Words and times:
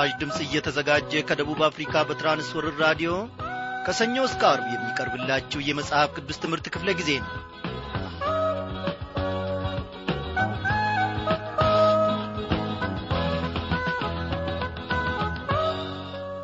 ይህ 0.00 0.04
በምስራች 0.04 0.20
ድምፅ 0.20 0.36
እየተዘጋጀ 0.44 1.12
ከደቡብ 1.28 1.60
አፍሪካ 1.66 2.02
በትራንስወርር 2.08 2.74
ራዲዮ 2.82 3.12
ከሰኞ 3.86 4.16
እስከ 4.26 4.42
አርብ 4.48 4.66
የሚቀርብላችሁ 4.72 5.60
የመጽሐፍ 5.62 6.10
ቅዱስ 6.16 6.38
ትምህርት 6.42 6.66
ክፍለ 6.74 6.88
ጊዜ 6.98 7.10
ነው። 7.20 7.32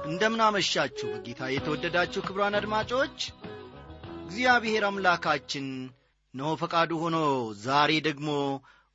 እንደምናመሻችሁ 0.09 1.11
በጌታ 1.15 1.51
የተወደዳችሁ 1.53 2.23
ክብሯን 2.27 2.59
አድማጮች 2.61 3.17
እግዚአብሔር 4.25 4.87
አምላካችን 4.89 5.69
እነሆ 6.35 6.51
ፈቃዱ 6.63 6.93
ሆኖ 7.05 7.19
ዛሬ 7.65 7.93
ደግሞ 8.07 8.29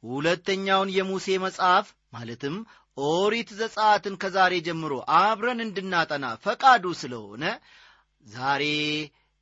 ሁለተኛውን 0.03 0.93
የሙሴ 0.95 1.29
መጽሐፍ 1.43 1.87
ማለትም 2.13 2.57
ኦሪት 3.07 3.49
ዘጻትን 3.59 4.15
ከዛሬ 4.21 4.53
ጀምሮ 4.67 4.93
አብረን 5.19 5.59
እንድናጠና 5.65 6.25
ፈቃዱ 6.45 6.85
ስለሆነ 7.01 7.43
ዛሬ 8.25 8.63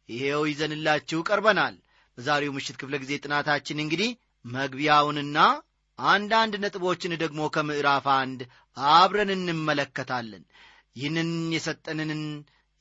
ይሄው 0.09 0.43
ይዘንላችሁ 0.49 1.19
ቀርበናል። 1.29 1.75
በዛሬው 2.17 2.53
ምሽት 2.55 2.75
ክፍለ 2.81 2.95
ጊዜ 3.03 3.13
ጥናታችን 3.23 3.81
እንግዲህ 3.83 4.11
መግቢያውንና 4.45 5.39
አንዳንድ 5.99 6.53
ነጥቦችን 6.63 7.17
ደግሞ 7.23 7.41
ከምዕራፍ 7.55 8.05
አንድ 8.15 8.39
አብረን 8.77 9.31
እንመለከታለን። 9.35 10.43
ይህንን 10.95 11.29
የሰጠንንን 11.55 12.23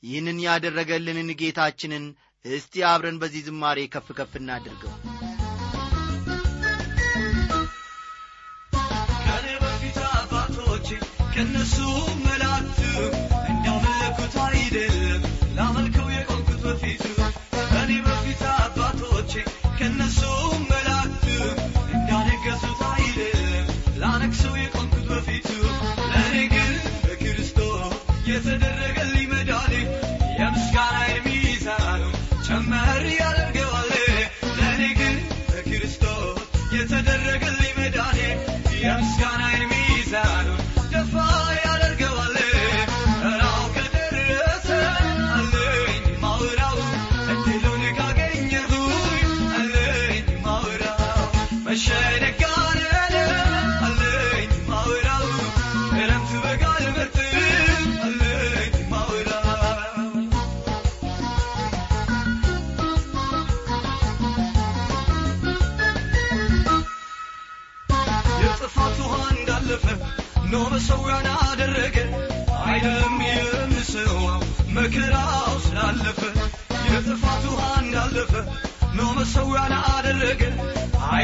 ይህንን 0.03 0.39
ያደረገልንን 0.45 1.29
ጌታችንን 1.41 2.05
እስቲ 2.45 2.83
አብረን 2.89 3.19
በዚህ 3.21 3.43
ዝማሬ 3.47 3.79
ከፍ 3.93 4.09
ከፍ 4.19 4.33
እናድርገው 4.41 4.93
ከነሱ 11.37 11.75
መላእክት 12.23 12.79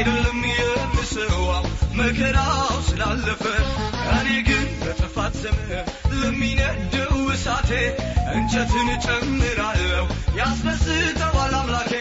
አይደለም 0.06 0.40
የምስዋው 0.50 1.62
መከራው 1.98 2.72
ስላለፈ 2.88 3.42
እኔ 4.14 4.28
ግን 4.48 4.66
በጥፋት 4.80 5.34
ዘመን 5.42 5.86
ለሚነደው 6.14 7.14
እሳቴ 7.34 7.70
እንጨትን 8.34 8.88
ጨምራለሁ 9.06 10.04
ያስደስተዋል 10.40 11.54
አምላኬ 11.60 11.92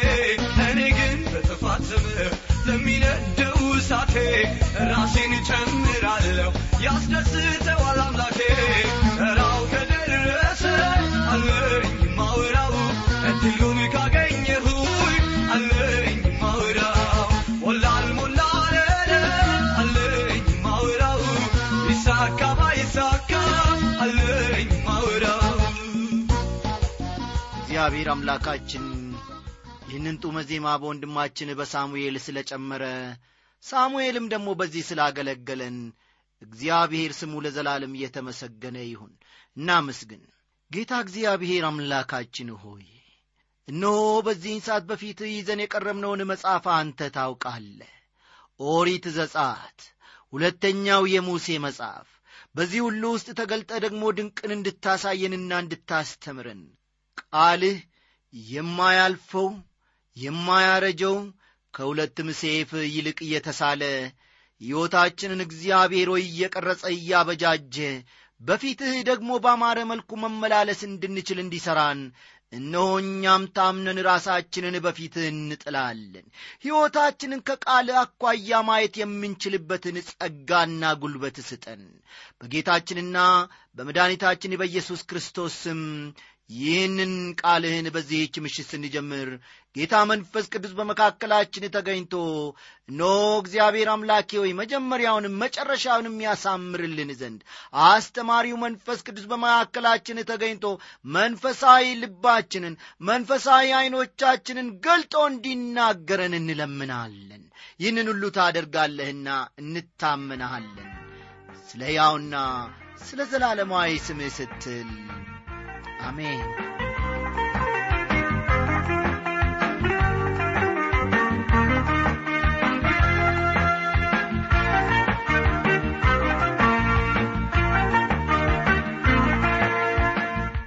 እኔ 0.66 0.82
ግን 0.98 1.16
በጥፋት 1.32 1.84
ዘመን 1.92 2.34
ለሚነደው 2.68 3.58
እሳቴ 3.80 4.16
ራሴን 4.92 5.34
ጨምራለሁ 5.50 6.52
ያስደስተዋል 6.86 8.02
አምላኬ 8.08 8.40
እግዚአብሔር 27.84 28.10
አምላካችን 28.12 28.84
ይህንን 29.88 30.18
ጡመ 30.24 30.42
ዜማ 30.50 30.66
በወንድማችን 30.82 31.50
በሳሙኤል 31.60 32.18
ስለ 32.26 32.38
ጨመረ 32.50 32.84
ሳሙኤልም 33.64 34.30
ደግሞ 34.34 34.50
በዚህ 34.60 34.84
ስላገለገለን 34.90 35.78
እግዚአብሔር 36.42 37.12
ስሙ 37.18 37.42
ለዘላለም 37.46 37.96
እየተመሰገነ 37.98 38.78
ይሁን። 38.86 39.12
እናመስግን። 39.58 40.22
ጌታ 40.72 41.00
እግዚአብሔር 41.06 41.66
አምላካችን 41.70 42.52
ሆይ 42.62 42.86
እነሆ 43.68 43.98
በዚህን 44.28 44.64
ሰዓት 44.68 44.86
በፊት 44.92 45.24
ይዘን 45.30 45.64
የቀረብነውን 45.64 46.24
መጽሐፍ 46.32 46.68
አንተ 46.78 47.10
ታውቃለህ። 47.18 47.94
ኦሪት 48.60 49.08
ዘጻት 49.18 49.82
ሁለተኛው 50.34 51.04
የሙሴ 51.14 51.58
መጽሐፍ። 51.66 52.08
በዚህ 52.56 52.84
ሁሉ 52.88 53.04
ውስጥ 53.16 53.30
ተገልጠ 53.42 53.74
ደግሞ 53.86 54.14
ድንቅን 54.18 54.56
እንድታሳየንና 54.56 55.52
እንድታስተምረን 55.64 56.64
ቃልህ 57.24 57.78
የማያልፈው 58.34 59.48
የማያረጀው 60.18 61.16
ከሁለትም 61.74 62.30
ሴፍ 62.42 62.72
ይልቅ 62.90 63.18
እየተሳለ 63.24 63.84
ሕይወታችንን 64.62 65.40
እግዚአብሔር 65.46 66.10
ሆይ 66.14 66.24
እየቀረጸ 66.26 66.84
እያበጃጀ 66.96 67.78
በፊትህ 68.42 68.96
ደግሞ 69.10 69.32
ባማረ 69.44 69.80
መልኩ 69.92 70.12
መመላለስ 70.24 70.80
እንድንችል 70.88 71.40
እንዲሠራን 71.44 72.00
እነሆ 72.54 72.88
እኛም 73.04 73.44
ታምነን 73.56 74.00
ራሳችንን 74.08 74.76
በፊትህ 74.84 75.26
እንጥላለን። 75.30 76.26
ሕይወታችንን 76.66 77.42
ከቃል 77.48 77.88
አኳያ 78.02 78.60
ማየት 78.68 78.96
የምንችልበትን 79.02 79.98
ጸጋና 80.10 80.92
ጉልበት 81.02 81.38
ስጠን። 81.48 81.82
በጌታችንና 82.40 83.18
በመድኃኒታችን 83.78 84.58
በኢየሱስ 84.62 85.02
ክርስቶስ 85.10 85.56
ስም 85.64 85.82
ይህንን 86.50 87.12
ቃልህን 87.42 87.88
በዚህች 87.94 88.36
ምሽት 88.44 88.68
ስንጀምር 88.72 89.30
ጌታ 89.76 89.94
መንፈስ 90.10 90.46
ቅዱስ 90.54 90.74
በመካከላችን 90.78 91.64
ተገኝቶ 91.76 92.14
ኖ 92.90 93.04
እግዚአብሔር 93.40 93.90
አምላኬ 93.94 94.30
ሆይ 94.42 94.52
መጀመሪያውንም 94.60 95.38
መጨረሻውንም 95.44 96.18
ያሳምርልን 96.26 97.12
ዘንድ 97.22 97.40
አስተማሪው 97.86 98.58
መንፈስ 98.66 99.00
ቅዱስ 99.08 99.26
በመካከላችን 99.32 100.22
ተገኝቶ 100.32 100.66
መንፈሳዊ 101.16 101.88
ልባችንን 102.02 102.76
መንፈሳዊ 103.04 103.74
ዐይኖቻችንን 103.80 104.70
ገልጦ 104.88 105.16
እንዲናገረን 105.32 106.36
እንለምናለን። 106.42 107.44
ይህንን 107.80 108.10
ሁሉ 108.12 108.24
ታደርጋለህና 108.38 109.28
እንታመናሃለን። 109.64 110.90
ስለ 111.70 111.84
ሕያውና 111.90 112.36
ስለ 113.06 113.22
ዘላለማዊ 113.32 113.94
ስምህ 114.06 114.34
ስትል 114.36 114.92
አሜን 116.04 116.40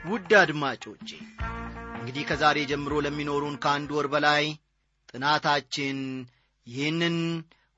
ውድ 0.09 0.33
አድማጮቼ 0.41 1.09
እንግዲህ 1.97 2.25
ከዛሬ 2.29 2.59
ጀምሮ 2.71 2.95
ለሚኖሩን 3.05 3.57
ከአንድ 3.63 3.91
ወር 3.97 4.07
በላይ 4.13 4.45
ጥናታችን 5.11 5.99
ይህንን 6.67 7.17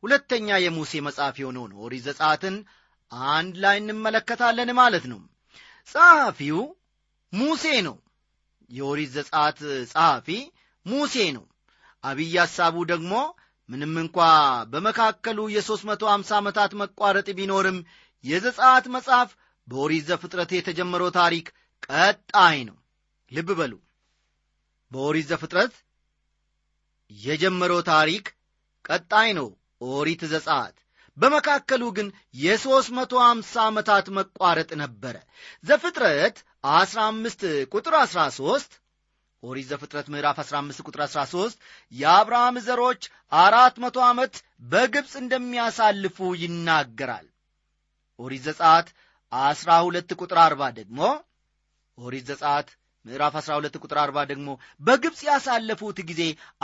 ሁለተኛ 0.02 0.58
የሙሴ 0.64 1.00
መጽሐፍ 1.06 1.36
የሆነውን 1.40 1.72
ኦሪት 1.84 2.02
ዘጸአትን 2.06 2.56
አንድ 3.32 3.54
ላይ 3.64 3.76
እንመለከታለን 3.82 4.70
ማለት 4.80 5.04
ነው። 5.12 5.20
ጸሐፊው 5.88 6.60
ሙሴ 7.32 7.64
ነው። 7.86 7.96
የኦሪት 8.70 9.10
ዘጸአት 9.10 9.58
ጸሐፊ 9.90 10.28
ሙሴ 10.86 11.14
ነው። 11.36 11.44
አብይ 12.04 12.34
ሐሳቡ 12.38 12.76
ደግሞ 12.90 13.12
ምንም 13.68 13.94
እንኳ 14.02 14.18
በመካከሉ 14.70 15.38
የሦስት 15.54 15.84
መቶ 15.88 16.02
አምሳ 16.12 16.30
ዓመታት 16.36 16.72
መቋረጥ 16.82 17.28
ቢኖርም 17.38 17.78
የዘጸአት 18.24 18.86
መጽሐፍ 18.94 19.30
በኦሪት 19.68 20.04
ዘፍጥረት 20.08 20.50
የተጀመረው 20.54 21.10
ታሪክ 21.18 21.46
ቀጣይ 21.88 22.58
ነው። 22.68 22.76
ልብ 23.30 23.48
በሉ። 23.58 23.72
በኦሪት 24.92 25.26
ዘፍጥረት 25.32 25.74
የጀመረው 27.10 27.80
ታሪክ 27.90 28.24
ቀጣይ 28.84 29.30
ነው። 29.38 29.48
ኦሪት 29.90 30.22
ዘጸአት 30.26 30.76
በመካከሉ 31.16 31.82
ግን 31.96 32.08
የሦስት 32.38 32.90
መቶ 32.96 33.12
አምሳ 33.26 33.52
ዓመታት 33.68 34.06
መቋረጥ 34.18 34.70
ነበረ። 34.82 35.16
ዘፍጥረት 35.64 36.36
አስራ 36.64 37.00
አምስት 37.08 37.42
ቁጥር 37.72 37.94
አስራ 37.96 38.20
ሦስት 38.36 38.72
ኦሪት 39.42 39.66
ዘፍጥረት 39.70 40.06
ምዕራፍ 40.12 40.38
15 40.42 40.80
ቁጥር 40.88 41.00
13 41.04 41.60
የአብርሃም 41.92 42.56
ዘሮች 42.64 43.02
አራት 43.38 43.76
መቶ 43.84 43.98
ዓመት 44.06 44.34
በግብፅ 44.72 45.12
እንደሚያሳልፉ 45.20 46.18
ይናገራል። 46.42 47.26
ኦሪት 48.18 48.42
ዘጸአት 48.48 48.88
12 49.32 50.16
ቁጥር 50.20 50.38
40 50.44 50.72
ደግሞ 50.80 51.00
ኦሪት 51.98 52.26
ዘጸአት 52.30 52.68
ምዕራፍ 53.04 53.34
12 53.40 53.78
ቁጥር 53.82 53.98
40 54.00 54.26
ደግሞ 54.30 54.48
በግብፅ 54.80 55.20
ያሳለፉት 55.28 55.98
ጊዜ 56.08 56.22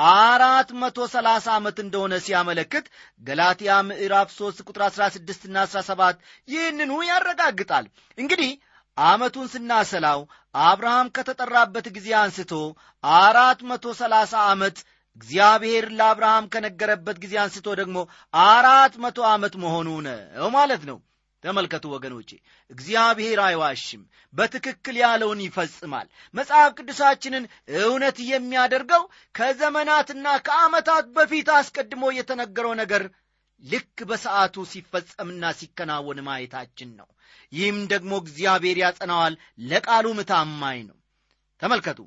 አራት 0.08 0.70
መቶ 0.80 1.06
ሰላሳ 1.14 1.46
ዓመት 1.58 1.76
እንደሆነ 1.84 2.14
ሲያመለክት 2.26 2.86
ገላትያ 3.22 3.80
ምዕራፍ 3.88 4.28
3 4.36 4.66
ቁጥር 4.68 4.82
16 4.90 5.50
ና 5.54 5.66
17 5.70 6.18
ይህንኑ 6.48 6.92
ያረጋግጣል። 7.08 7.86
እንግዲህ 8.18 8.52
ዓመቱን 8.98 9.46
ስናሰላው 9.52 10.20
አብርሃም 10.64 11.08
ከተጠራበት 11.16 11.86
ጊዜ 11.96 12.08
አንስቶ 12.20 12.52
አራት 13.04 13.62
መቶ 13.70 13.94
ሰላሳ 14.00 14.34
ዓመት 14.50 14.76
እግዚአብሔር 15.16 15.84
ለአብርሃም 15.98 16.44
ከነገረበት 16.52 17.16
ጊዜ 17.24 17.34
አንስቶ 17.42 17.66
ደግሞ 17.80 17.98
አራት 18.44 18.94
መቶ 19.04 19.18
ዓመት 19.32 19.56
መሆኑ 19.64 19.88
ነው 20.06 20.48
ማለት 20.56 20.84
ነው። 20.90 20.98
ተመልከቱ 21.44 21.84
ወገኖቼ 21.94 22.30
እግዚአብሔር 22.70 23.38
አይዋሽም 23.46 24.02
በትክክል 24.34 24.96
ያለውን 25.02 25.40
ይፈጽማል። 25.44 26.06
መጽሐፍ 26.34 26.70
ቅዱሳችንን 26.78 27.44
እውነት 27.80 28.18
የሚያደርገው 28.30 29.02
ከዘመናትና 29.34 30.26
ከዓመታት 30.46 31.06
በፊት 31.16 31.50
አስቀድሞ 31.58 32.12
የተነገረው 32.18 32.74
ነገር 32.82 33.04
ልክ 33.64 33.98
በሰዓቱ 34.08 34.64
ሲፈጸምና 34.72 35.52
ሲከናወን 35.58 36.18
ማየታችን 36.26 36.90
ነው 36.98 37.08
ይህም 37.52 37.78
ደግሞ 37.86 38.12
እግዚአብሔር 38.22 38.78
ያጸናዋል 38.82 39.34
ለቃሉም 39.64 40.20
ታማኝ 40.30 40.80
ነው። 40.88 40.98
ተመልከቱ። 41.62 42.00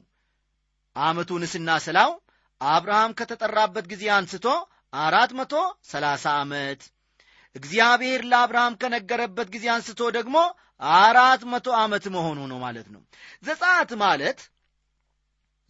ዓመቱን 0.96 1.44
ስናስላው 1.52 2.12
አብርሃም 2.62 3.12
ከተጠራበት 3.20 3.86
ጊዜ 3.92 4.04
አንስቶ 4.16 4.46
አራት 5.00 5.32
መቶ 5.40 5.54
ሰላሳ 5.86 6.26
ዓመት። 6.42 6.82
እግዚአብሔር 7.56 8.22
ለአብርሃም 8.32 8.78
ከነገረበት 8.82 9.48
ጊዜ 9.56 9.66
አንስቶ 9.76 10.02
ደግሞ 10.18 10.38
አራት 10.98 11.42
መቶ 11.52 11.68
ዓመት 11.82 12.06
መሆኑ 12.16 12.40
ነው 12.52 12.60
ማለት 12.66 12.88
ነው። 12.94 13.02
ዘጻት 13.44 13.92
ማለት 14.04 14.40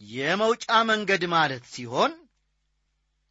የመውጫ 0.00 0.66
መንገድ 0.90 1.22
ማለት 1.34 1.64
ሲሆን 1.72 2.12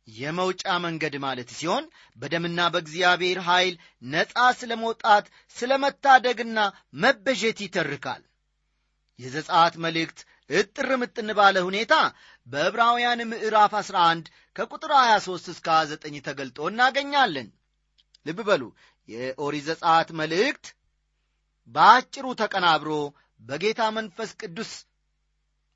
የመውጫ 0.08 0.64
መንገድ 0.84 1.16
ማለት 1.24 1.50
ሲሆን 1.58 1.86
በደምና 2.18 2.60
በእግዚአብሔር 2.74 3.40
ኃይል 3.48 3.76
ነፃ 4.12 4.36
ስለ 4.60 4.72
መውጣት 4.84 5.26
ስለ 5.56 5.72
መታደግና 5.84 6.60
መበዠት 7.04 7.60
ይተርካል። 7.66 8.22
የዘጻት 9.20 9.76
መልእክት 9.86 10.20
እጥር 10.50 10.90
ምጥን 11.02 11.30
ባለ 11.38 11.58
ሁኔታ 11.68 11.94
በዕብራውያን 12.48 13.22
ምዕራፍ 13.32 13.74
11 13.80 14.28
ከቁጥር 14.56 14.92
23 15.00 15.50
እስከ 15.54 15.68
29 15.78 16.22
ተገልጦ 16.28 16.68
እናገኛለን። 16.72 17.48
ልብ 18.26 18.40
በሉ 18.48 18.64
የኦሪት 19.10 19.66
ዘጸአት 19.68 20.10
መልእክት 20.20 20.66
በአጭሩ 21.76 22.26
ተቀናብሮ 22.42 22.92
በጌታ 23.42 23.82
መንፈስ 23.98 24.32
ቅዱስ 24.42 24.72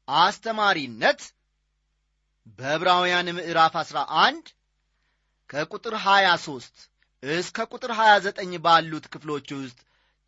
አስተማሪነት 0.07 1.21
በዕብራውያን 2.47 3.27
ምዕራፍ 3.37 3.73
11 3.79 4.49
ከቁጥር 5.49 5.95
23 6.03 6.85
እስከ 7.23 7.65
ቁጥር 7.71 7.91
29 7.97 8.57
ባሉት 8.65 9.05
ክፍሎች 9.13 9.47
ውስጥ 9.57 9.79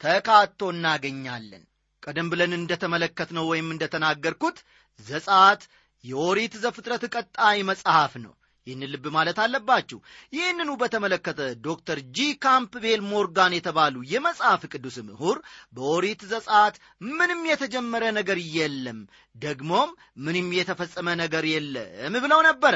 ተካቶ 0.02 0.70
እናገኛለን። 0.74 1.64
ቀደም 2.04 2.30
ብለን 2.32 2.54
እንደተመለከትነው 2.58 3.46
ወይም 3.52 3.68
እንደተናገርኩት 3.74 4.58
ዘጻት 5.00 5.62
የኦሪት 6.04 6.54
ዘፍጥረት 6.64 7.04
ቀጣይ 7.16 7.60
መጽሐፍ 7.70 8.14
ነው 8.24 8.34
ይህን 8.68 8.84
ልብ 8.92 9.06
ማለት 9.16 9.38
አለባችሁ። 9.44 9.98
ይህንኑ 10.34 10.70
በተመለከተ 10.82 11.40
ዶክተር 11.66 12.00
ጂ 12.16 12.28
ካምፕቤል 12.46 13.02
ሞርጋን 13.10 13.56
የተባሉ 13.58 13.96
የመጽሐፍ 14.12 14.62
ቅዱስ 14.72 14.98
ምሁር 15.08 15.40
በኦሪት 15.74 16.22
ዘጻት 16.32 16.76
ምንም 17.12 17.42
የተጀመረ 17.52 18.04
ነገር 18.20 18.40
የለም 18.56 19.00
ደግሞም 19.38 19.90
ምንም 20.26 20.48
የተፈጸመ 20.58 21.08
ነገር 21.24 21.46
የለም 21.52 22.16
ብለው 22.26 22.42
ነበረ። 22.50 22.76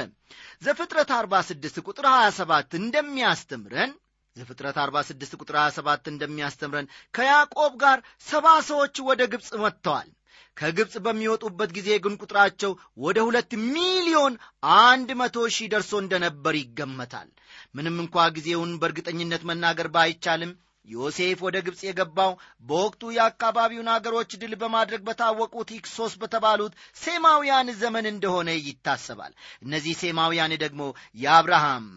ዘፍጥረት 0.61 1.11
46 1.15 1.81
ቁጥር 1.85 2.07
27 2.13 2.77
እንደሚያስተምረን 2.81 3.93
ዘፍጥረት 4.35 4.77
46 4.79 5.35
ቁጥር 5.39 5.55
27 5.59 6.11
እንደሚያስተምረን 6.11 6.87
ከያዕቆብ 7.13 7.73
ጋር 7.83 7.99
ሰባ 8.27 8.47
ሰዎች 8.67 8.95
ወደ 9.07 9.21
ግብፅ 9.31 9.49
መጥተዋል 9.63 10.09
ከግብፅ 10.57 10.93
በሚወጡበት 11.05 11.71
ጊዜ 11.77 11.89
ግን 12.03 12.13
ቁጥራቸው 12.21 12.71
ወደ 12.99 13.17
ሁለት 13.27 13.51
ሚሊዮን 13.71 14.33
አንድ 14.81 15.09
መቶ 15.21 15.45
ሺህ 15.55 15.71
ደርሶ 15.73 15.91
እንደነበር 16.03 16.55
ይገመታል። 16.59 17.29
ምንም 17.75 17.97
እንኳ 18.03 18.25
ጊዜውን 18.37 18.71
በእርግጠኝነት 18.81 19.43
መናገር 19.51 19.89
ባይቻልም 19.95 20.53
ዮሴፍ 20.87 21.39
ወደ 21.45 21.57
ግብፅ 21.65 21.81
የገባው 21.85 22.31
በወቅቱ 22.63 23.11
የአካባቢውን 23.15 23.91
አገሮች 23.93 24.31
ድል 24.41 24.53
በማድረግ 24.61 25.01
በታወቁት 25.07 25.71
ኢክሶስ 25.77 26.13
በተባሉት 26.21 26.73
ሴማውያን 26.97 27.69
ዘመን 27.81 28.07
እንደሆነ 28.13 28.49
ይታሰባል። 28.63 29.33
እነዚህ 29.61 29.95
ሴማውያን 30.03 30.53
ደግሞ 30.63 30.83
የአብርሃም 31.17 31.87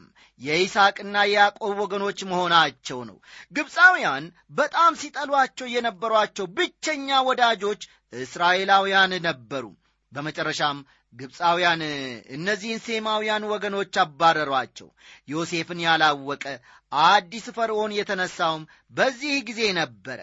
የይስሐቅና 0.40 1.16
የያዕቆብ 1.26 1.74
ወገኖች 1.82 2.20
መሆናቸው 2.28 3.00
ነው። 3.08 3.16
ግብፃውያን 3.52 4.24
በጣም 4.52 4.92
ሲጠሏቸው 5.00 5.68
የነበሯቸው 5.72 6.46
ብቸኛ 6.56 7.18
ወዳጆች 7.28 7.82
እስራኤላውያን 8.20 9.14
ነበሩ። 9.26 9.64
በመጨረሻም 10.12 10.78
ግብፃውያን 11.14 11.80
እነዚህን 12.36 12.80
ሴማውያን 12.84 13.48
ወገኖች 13.52 13.94
አባረሯቸው። 14.02 14.88
ዮሴፍን 15.28 15.80
ያላወቀ 15.86 16.44
አዲስ 16.92 17.46
ፈርዖን 17.56 17.92
የተነሳውም 17.96 18.62
በዚህ 18.92 19.34
ጊዜ 19.48 19.60
ነበረ። 19.80 20.20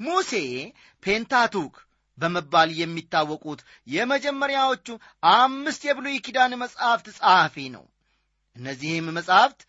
ሙሴ 0.00 0.32
ፔንታቱክ 1.02 1.74
በመባል 2.18 2.70
የሚታወቁት 2.78 3.60
የመጀመሪያዎቹ 3.86 4.86
አምስት 5.34 5.82
የብሉይ 5.88 6.16
ኪዳን 6.26 6.52
መጽሐፍት 6.62 7.06
ጸሐፊ 7.18 7.56
ነው። 7.76 7.84
እነዚህም 8.56 9.06
መጽሐፍት 9.16 9.60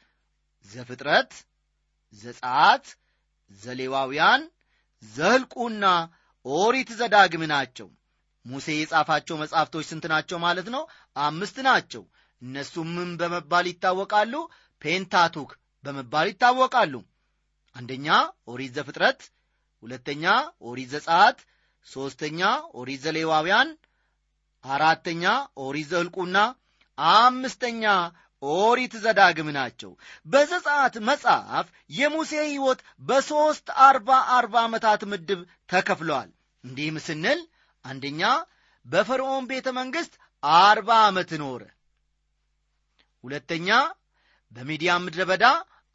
ዘፍጥረት 0.69 1.31
ዘጻት 2.23 2.85
ዘሌዋውያን 3.61 4.41
ዘህልቁና 5.03 5.85
ኦሪት 6.45 6.89
ዘዳግም 6.99 7.43
ናቸው 7.51 7.87
ሙሴ 8.45 8.67
የጻፋቸው 8.75 9.35
መጻሕፍቶች 9.41 9.85
ስንት 9.89 10.05
ናቸው 10.13 10.37
ማለት 10.39 10.67
ነው? 10.75 10.83
አምስት 11.19 11.57
ናቸው። 11.67 12.03
እነሱም 12.41 12.89
ምን 12.95 13.09
በመባል 13.19 13.65
ይታወቃሉ? 13.71 14.33
ፔንታቱክ 14.81 15.51
በመባል 15.83 16.27
ይታወቃሉ። 16.31 16.93
አንደኛ 17.75 18.07
ኦሪት 18.47 18.71
ዘፍጥረት። 18.77 19.21
ሁለተኛ 19.83 20.25
ኦሪት 20.67 20.89
ዘጻት 20.93 21.37
ሦስተኛ 21.87 22.41
ኦሪት 22.79 23.01
ዘሌዋውያን። 23.05 23.69
አራተኛ 24.63 25.23
ኦሪት 25.63 25.87
ዘህልቁና 25.91 26.37
አምስተኛ 26.97 27.83
ኦሪት 28.41 28.93
ዘዳግም 29.03 29.49
ናቸው። 29.57 29.91
በዘጻት 30.25 30.95
መጽሐፍ 31.09 31.67
የሙሴ 31.91 32.31
ሕይወት 32.43 32.79
በሦስት 33.01 33.67
አርባ 33.85 34.09
አርባ 34.37 34.55
ዓመታት 34.63 35.01
ምድብ 35.11 35.41
ተከፍለዋል 35.69 36.29
እንዲህም 36.63 36.97
ስንል 37.07 37.39
አንደኛ 37.85 38.21
በፈርዖን 38.85 39.45
ቤተ 39.51 39.67
መንግሥት 39.77 40.13
አርባ 40.43 40.89
ዓመት 41.07 41.31
ኖረ። 41.41 41.61
ሁለተኛ 43.23 43.69
በሚዲያም 44.51 45.03
ምድረ 45.05 45.21
በዳ 45.29 45.45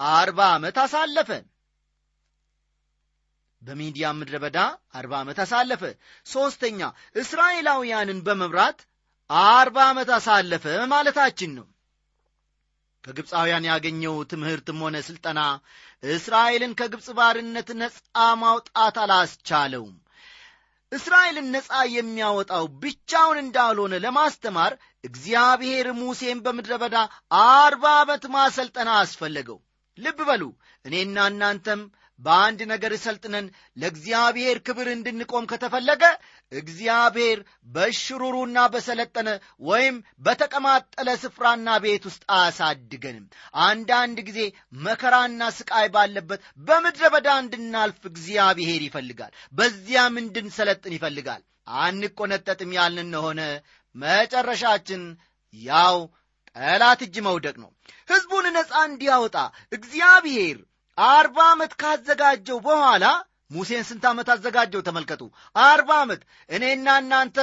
አርባ 0.00 0.40
ዓመት 0.54 0.76
አሳለፈ። 0.84 1.30
በሚዲያም 3.62 4.18
ምድረ 4.20 4.36
በዳ 4.44 4.58
አርባ 4.94 5.12
ዓመት 5.22 5.38
አሳለፈ። 5.44 5.82
ሦስተኛ 6.26 6.80
እስራኤላውያንን 7.16 8.20
በመምራት 8.26 8.78
አርባ 9.30 9.78
ዓመት 9.90 10.10
አሳለፈ 10.16 10.64
ማለታችን 10.92 11.50
ነው። 11.58 11.66
ከግብፃውያን 13.04 13.68
ያገኘው 13.70 14.16
ትምህርትም 14.30 14.80
ሆነ 14.84 14.96
ሥልጠና 15.06 15.40
እስራኤልን 16.10 16.72
ከግብፅ 16.80 17.08
ባርነት 17.18 17.68
ነፃ 17.80 17.96
ማውጣት 18.42 18.96
አላስቻለውም 19.04 19.94
እስራኤልን 20.92 21.48
ነፃ 21.54 21.70
የሚያወጣው 21.94 22.64
ብቻውን 22.82 23.38
እንዳልሆነ 23.42 23.94
ለማስተማር 24.04 24.72
እግዚአብሔር 25.04 25.88
ሙሴን 26.00 26.38
በምድረ 26.44 26.74
በዳ 26.82 26.96
አርባ 27.42 27.84
ዓመት 28.00 28.24
ማሰልጠና 28.34 28.90
አስፈለገው። 29.02 29.58
ልብ 29.98 30.18
በሉ 30.28 30.42
እኔና 30.84 31.26
እናንተም 31.32 31.80
በአንድ 32.20 32.60
ነገር 32.70 32.92
ሰልጥነን 33.02 33.46
ለእግዚአብሔር 33.76 34.58
ክብር 34.66 34.88
እንድንቆም 34.92 35.48
ከተፈለገ 35.50 36.02
እግዚአብሔር 36.52 37.38
በሽሩሩና 37.74 38.58
በሰለጠነ 38.72 39.28
ወይም 39.66 39.96
በተቀማጠለ 40.22 41.08
ስፍራና 41.22 41.76
ቤት 41.84 42.04
ውስጥ 42.08 42.22
አያሳድገንም። 42.36 43.26
አንዳንድ 43.64 44.20
ጊዜ 44.28 44.40
መከራና 44.82 45.50
ስቃይ 45.58 45.88
ባለበት 45.94 46.40
በምድረ 46.66 47.04
በዳ 47.14 47.28
እንድናልፍ 47.42 48.00
እግዚአብሔር 48.10 48.82
ይፈልጋል። 48.86 49.34
በዚያም 49.54 50.16
እንድንሰለጥን 50.22 50.96
ይፈልጋል። 50.96 51.42
አንቆነጠጥም 51.82 52.72
ያልን 52.76 53.04
እንደሆነ 53.04 53.40
መጨረሻችን 53.94 55.02
ያው 55.54 55.96
ጠላት 56.56 57.00
እጅ 57.06 57.16
መውደቅ 57.26 57.54
ነው። 57.62 57.70
ሕዝቡን 58.08 58.46
ነፃ 58.54 58.72
እንዲያወጣ 58.88 59.36
እግዚአብሔር 59.72 60.58
አርባ 61.08 61.38
ዓመት 61.50 61.72
ካዘጋጀው 61.80 62.58
በኋላ 62.64 63.04
ሙሴን 63.50 63.84
ስንት 63.88 64.04
ዓመት 64.10 64.28
አዘጋጀው? 64.32 64.80
ተመልከቱ። 64.88 65.22
አርባ 65.62 65.90
ዓመት። 66.02 66.20
እኔና 66.50 66.86
እናንተ 67.02 67.36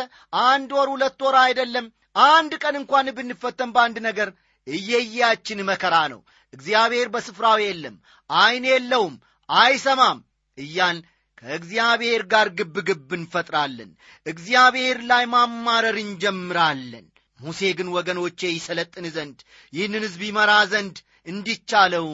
አንድ 0.43 0.69
ወር 0.77 0.87
ሁለት 0.93 1.19
ወር 1.25 1.35
አይደለም 1.41 1.85
አንድ 2.27 2.51
ቀን 2.63 2.75
እንኳን 2.79 3.07
ብንፈተን 3.17 3.71
በአንድ 3.75 3.97
ነገር 4.07 4.29
እየያችን 4.67 5.59
መከራ 5.69 5.95
ነው። 6.13 6.21
እግዚአብሔር 6.53 7.07
በስፍራው 7.13 7.57
የለም፣ 7.63 7.95
ዐይን 8.29 8.65
የለውም፣ 8.69 9.15
አይሰማም 9.49 10.19
እያን 10.57 10.97
ከእግዚአብሔር 11.41 12.21
ጋር 12.31 12.47
ግብ 12.59 12.75
ግብ 12.87 13.09
እንፈጥራለን። 13.17 13.89
እግዚአብሔር 14.25 14.97
ላይ 15.11 15.23
ማማረር 15.33 15.97
እንጀምራለን። 16.03 17.05
ሙሴ 17.39 17.61
ግን 17.77 17.89
ወገኖቼ 17.95 18.39
ይሰለጥን 18.53 19.05
ዘንድ 19.15 19.39
ይህንን 19.73 20.03
ሕዝብ 20.05 20.21
ይመራ 20.27 20.51
ዘንድ 20.71 20.95
እንዲቻለው 21.27 22.07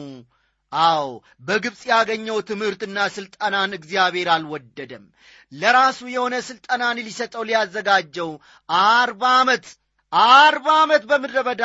አዎ 0.82 1.06
በግብፅ 1.46 1.82
ያገኘው 1.90 2.38
ትምህርትና 2.48 2.98
ሥልጠናን 3.16 3.76
እግዚአብሔር 3.78 4.28
አልወደደም። 4.34 5.04
ለራሱ 5.52 6.00
የሆነ 6.12 6.34
ሥልጠናን 6.48 7.02
ሊሰጠው 7.06 7.42
ሊያዘጋጀው 7.48 8.30
አርባ 8.68 9.22
ዓመት 9.40 9.66
አርባ 10.12 10.66
ዓመት 10.82 11.04
በምድረ 11.10 11.38
በዳ 11.46 11.64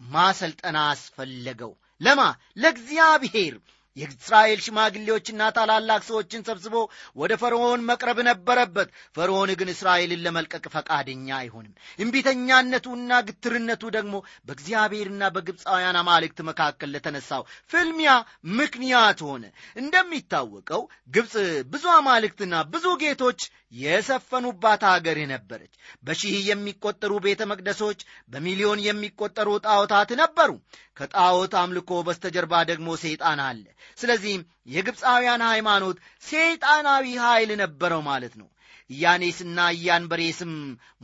ማሰልጠና 0.00 0.78
አስፈለገው። 0.92 1.72
ለማ 2.00 2.20
ለእግዚአብሔር 2.62 3.54
የእስራኤል 3.96 4.60
ሽማግሌዎችና 4.64 5.42
ታላላቅ 5.56 6.00
ሰዎችን 6.08 6.44
ሰብስቦ 6.48 6.74
ወደ 7.16 7.32
ፈርዖን 7.42 7.84
መቅረብ 7.90 8.18
ነበረበት። 8.28 8.88
ፈርዖን 9.16 9.50
ግን 9.60 9.68
እስራኤልን 9.74 10.22
ለመልቀቅ 10.24 10.64
ፈቃደኛ 10.74 11.28
አይሆንም። 11.38 11.74
እምቢተኛነቱና 11.98 13.20
ግትርነቱ 13.28 13.82
ደግሞ 13.96 14.14
በእግዚአብሔርና 14.48 15.22
በግብፃውያን 15.34 16.00
አማልክት 16.02 16.40
መካከል 16.50 16.92
ለተነሳው 16.94 17.44
ፍልሚያ 17.72 18.12
ምክንያት 18.58 19.20
ሆነ። 19.28 19.44
እንደሚታወቀው 19.82 20.82
ግብፅ 21.14 21.34
ብዙ 21.72 21.84
አማልክትና 21.96 22.54
ብዙ 22.74 22.86
ጌቶች 23.02 23.40
የሰፈኑባት 23.74 24.82
አገር 24.90 25.18
ነበረች። 25.30 25.72
በሺህ 26.04 26.34
የሚቆጠሩ 26.48 27.12
ቤተ 27.24 27.42
መቅደሶች፣ 27.50 28.00
በሚሊዮን 28.28 28.84
የሚቆጠሩ 28.86 29.48
ጣዖታት 29.66 30.10
ነበሩ። 30.20 30.50
ከጣዖት 30.96 31.54
አምልኮ 31.60 32.02
በስተጀርባ 32.06 32.62
ደግሞ 32.70 32.88
ሰይጣን 33.02 33.40
አለ። 33.46 33.64
ስለዚህም 33.98 34.42
የግብፃውያን 34.68 35.44
ሃይማኖት 35.50 35.96
ሰይጣናዊ 36.24 37.06
ኃይል 37.24 37.52
ነበረው 37.62 38.02
ማለት 38.10 38.34
ነው። 38.40 38.48
ኢያኔስና 38.90 39.58
ኢያንበሬስም 39.76 40.52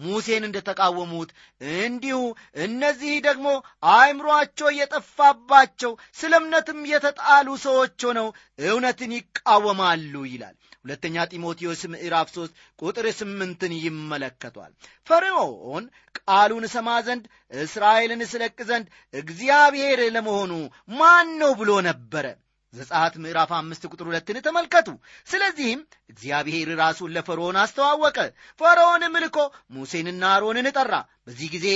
ሙሴን 0.03 0.47
እንደ 0.49 0.59
ተቃወሙት 0.67 1.31
እንዲሁ 1.77 2.19
እነዚህ 2.65 3.15
ደግሞ 3.27 3.47
አእምሮአቸው 3.93 4.69
የጠፋባቸው 4.79 5.93
ስለ 6.21 6.33
እምነትም 6.41 6.81
የተጣሉ 6.93 7.49
ሰዎች 7.67 7.99
ሆነው 8.09 8.29
እውነትን 8.67 9.15
ይቃወማሉ 9.19 10.15
ይላል። 10.31 10.57
ሁለተኛ 10.85 11.25
ጢሞቴዎስ 11.31 11.81
ምዕራፍ 11.93 12.29
ሦስት 12.37 12.53
ቁጥር 12.83 13.07
ስምንትን 13.17 13.73
ይመለከቷል። 13.81 14.71
ፈርዖን 15.09 15.85
ቃሉን 16.21 16.67
እሰማ 16.69 16.89
ዘንድ 17.07 17.25
እስራኤልን 17.63 18.23
እስለቅ 18.27 18.57
ዘንድ 18.71 18.87
እግዚአብሔር 19.15 20.01
ለመሆኑ 20.17 20.53
ማን 20.95 21.29
ነው 21.43 21.53
ብሎ 21.61 21.73
ነበረ። 21.89 22.27
ዘጸአት 22.75 23.15
ምዕራፍ 23.23 23.51
አምስት 23.57 23.83
ቁጥር 23.91 24.07
ሁለትን 24.09 24.37
ተመልከቱ። 24.45 24.89
ስለዚህም 25.27 25.81
እግዚአብሔር 26.11 26.69
ራሱን 26.81 27.15
ለፈርዖን 27.17 27.57
አስተዋወቀ። 27.63 28.19
ፈርዖንም 28.61 29.15
ልኮ 29.25 29.39
ሙሴንና 29.75 30.23
አሮንን 30.35 30.69
ጠራ። 30.77 30.93
በዚህ 31.27 31.49
ጊዜ 31.55 31.67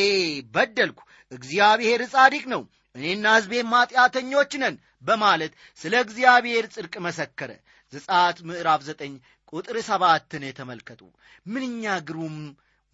በደልኩ፣ 0.55 1.01
እግዚአብሔር 1.33 2.03
ጻዲቅ 2.15 2.45
ነው፣ 2.55 2.63
እኔና 2.95 3.27
ሕዝቤም 3.37 3.73
ኃጢአተኞች 3.77 4.53
ነን 4.63 4.75
በማለት 5.03 5.53
ስለ 5.81 5.95
እግዚአብሔር 6.05 6.65
ጽድቅ 6.75 6.95
መሰከረ። 7.07 7.51
ዘጸአት 7.93 8.39
ምዕራፍ 8.49 8.81
ዘጠኝ 8.87 9.15
ቁጥር 9.53 9.77
ሰባትን 9.89 10.45
ተመልከቱ። 10.59 11.01
ምንኛ 11.47 11.85
ግሩም 12.07 12.37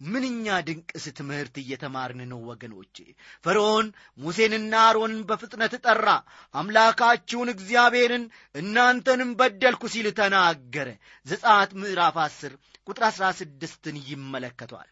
ምንኛ 0.01 0.45
ድንቅስ 0.67 1.05
ትምህርት 1.17 1.55
እየተማርን 1.61 2.21
ነው 2.31 2.39
ወገኖቼ። 2.49 2.95
ፈርዖን 3.45 3.87
ሙሴንና 4.19 4.73
አሮንን 4.85 5.21
በፍጥነት 5.29 5.73
ጠራ። 5.85 6.07
አምላካችሁን 6.53 7.53
እግዚአብሔርን 7.53 8.23
እናንተንም 8.55 9.31
በደልኩ 9.39 9.83
ሲል 9.93 10.07
ተናገረ። 10.19 10.89
ዘጸአት 11.25 11.73
ምዕራፍ 11.81 12.17
አስር 12.25 12.53
ቁጥር 12.87 13.05
አሥራ 13.09 13.25
ስድስትን 13.39 13.97
ይመለከቷል። 14.07 14.89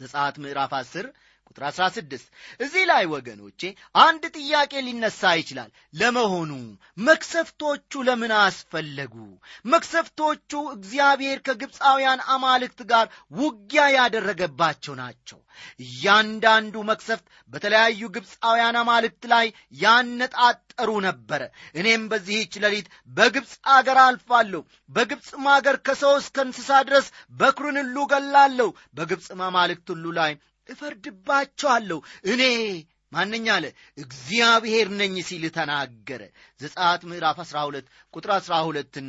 ዘጸአት 0.00 0.36
ምዕራፍ 0.42 0.72
አስር 0.78 1.06
ቁጥር 1.48 1.64
16 1.70 2.24
እዚህ 2.60 2.84
ላይ 2.90 3.04
ወገኖቼ 3.12 3.60
አንድ 4.02 4.22
ጥያቄ 4.36 4.72
ሊነሳ 4.86 5.32
ይችላል። 5.40 5.70
ለመሆኑ 6.00 6.50
መክሰፍቶቹ 7.08 8.02
ለምን 8.08 8.32
አስፈለጉ? 8.38 9.14
መክሰፍቶቹ 9.72 10.50
እግዚአብሔር 10.76 11.38
ከግብፃውያን 11.46 12.20
አማልክት 12.34 12.80
ጋር 12.92 13.06
ውጊያ 13.38 13.84
ያደረገባቸው 13.98 14.94
ናቸው። 15.00 15.38
እያንዳንዱ 15.84 16.74
መክሰፍት 16.88 17.24
በተለያዩ 17.52 18.00
ግብፃውያን 18.16 18.76
አማልክት 18.80 19.22
ላይ 19.32 19.46
ያነጣጠሩ 19.82 20.90
ነበረ። 21.06 21.42
እኔም 21.74 22.02
በዚህች 22.10 22.52
ሌሊት 22.64 22.86
በግብፅ 23.10 23.54
አገር 23.74 23.98
አልፋለሁ፣ 24.04 24.62
በግብፅም 24.90 25.46
አገር 25.54 25.78
ከሰው 25.86 26.14
እስከ 26.20 26.38
እንስሳ 26.46 26.70
ድረስ 26.88 27.06
በኩርን 27.40 27.78
ሁሉ 27.82 28.06
ገላለሁ፣ 28.12 28.68
በግብፅም 28.96 29.42
አማልክት 29.48 29.88
ሁሉ 29.94 30.06
ላይ 30.18 30.32
እፈርድባቸዋለሁ 30.68 31.98
እኔ 32.32 32.42
ማነኛ 33.12 33.46
አለ 33.54 33.66
እግዚአብሔር 33.98 34.88
ነኝ 34.98 35.14
ሲል 35.28 35.44
ተናገረ። 35.54 36.22
ዘጸአት 36.60 37.02
ምዕራፍ 37.10 37.38
12 37.44 37.86
ቁጥር 38.14 38.30
12ን 38.38 39.08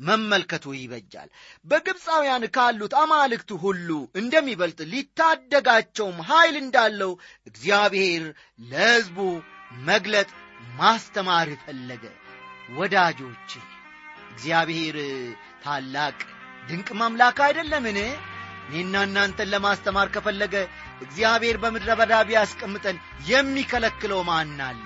መመልከቱ 0.00 0.74
ይበጃል። 0.76 1.28
በግብፃውያን 1.66 2.44
ካሉት 2.56 2.94
አማልክቱ 3.02 3.50
ሁሉ 3.64 3.88
እንደሚበልጥ 4.14 4.80
ሊታደጋቸውም 4.92 6.18
ኃይል 6.30 6.58
እንዳለው 6.62 7.12
እግዚአብሔር 7.46 8.26
ለሕዝቡ 8.64 9.18
መግለጥ 9.88 10.28
ማስተማር 10.78 11.50
ፈለገ። 11.64 12.04
ወዳጆቼ 12.76 13.50
እግዚአብሔር 14.32 14.98
ታላቅ 15.64 16.18
ድንቅ 16.68 16.88
አምላክ 17.00 17.38
አይደለምን? 17.46 17.98
እኔና 18.68 18.96
እናንተን 19.06 19.50
ለማስተማር 19.52 20.08
ከፈለገ 20.14 20.54
እግዚአብሔር 21.02 21.56
በምድረ 21.62 21.90
በዳ 22.00 22.14
ቢያስቀምጠን 22.28 22.96
የሚከለክለው 23.30 24.20
ማን 24.28 24.58
አለ? 24.66 24.80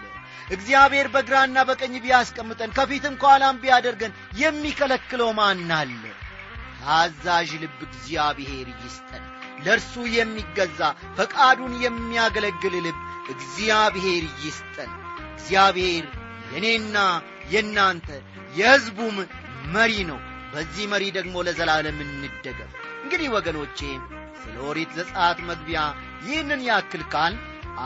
እግዚአብሔር 0.50 1.06
በግራና 1.14 1.56
በቀኝ 1.68 1.94
ቢያስቀምጠን 2.04 2.74
ከፊትም 2.76 3.14
ከኋላም 3.22 3.60
ቢያደርገን 3.62 4.12
የሚከለክለው 4.40 5.30
ማን 5.38 5.70
አለ? 5.78 6.02
ታዛዥ 6.80 7.50
ልብ 7.62 7.78
እግዚአብሔር 7.88 8.68
ይስጠን። 8.82 9.24
ለእርሱ 9.64 9.94
የሚገዛ 10.14 10.80
ፈቃዱን 11.18 11.74
የሚያገለግል 11.84 12.74
ልብ 12.86 12.98
እግዚአብሔር 13.34 14.24
ይስጠን። 14.44 14.92
እግዚአብሔር 15.36 16.04
የእኔና 16.50 16.96
የእናንተ 17.52 18.08
የሕዝቡም 18.58 19.16
መሪ 19.74 19.92
ነው። 20.10 20.20
በዚህ 20.52 20.84
መሪ 20.92 21.04
ደግሞ 21.16 21.36
ለዘላለም 21.46 21.98
እንደገም። 22.04 22.70
እንግዲህ 23.02 23.28
ወገኖቼ 23.34 23.78
ስለ 24.46 24.56
ኦሪት 24.66 24.90
ዘጸአት 24.98 25.38
መግቢያ 25.48 25.80
ይህንን 26.26 26.60
ያክል 26.68 27.02
ካል 27.14 27.34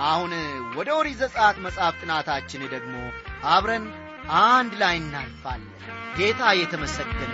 አሁን 0.07 0.33
ወደ 0.77 0.89
ኦሪት 0.99 1.17
ዘጸአት 1.23 1.57
መጽሐፍ 1.65 1.95
ጥናታችን 2.03 2.63
ደግሞ 2.75 2.95
አብረን 3.51 3.87
አንድ 4.43 4.73
ላይ 4.83 4.97
እናልፋለን። 5.01 5.67
ጌታ 6.19 6.43
የተመሰገነ 6.59 7.33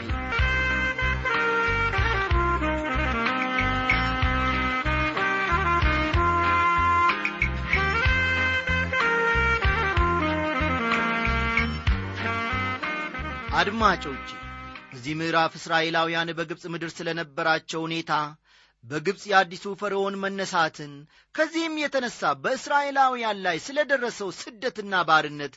አድማጮቼ 13.59 14.28
በዚህ 14.90 15.14
ምዕራፍ 15.18 15.52
እስራኤላውያን 15.59 16.30
በግብፅ 16.38 16.64
ምድር 16.73 16.90
ስለ 16.95 17.09
ነበራቸው 17.18 17.80
ሁኔታ 17.87 18.12
በግብፅ 18.87 19.23
የአዲሱ 19.28 19.64
ፈርዖን 19.81 20.16
መነሳትን 20.23 20.93
ከዚህም 21.35 21.75
የተነሳ 21.81 22.33
በእስራኤላውያን 22.43 23.38
ላይ 23.47 23.57
ስለ 23.64 23.78
ደረሰው 23.90 24.31
ስደትና 24.38 25.02
ባርነት 25.09 25.55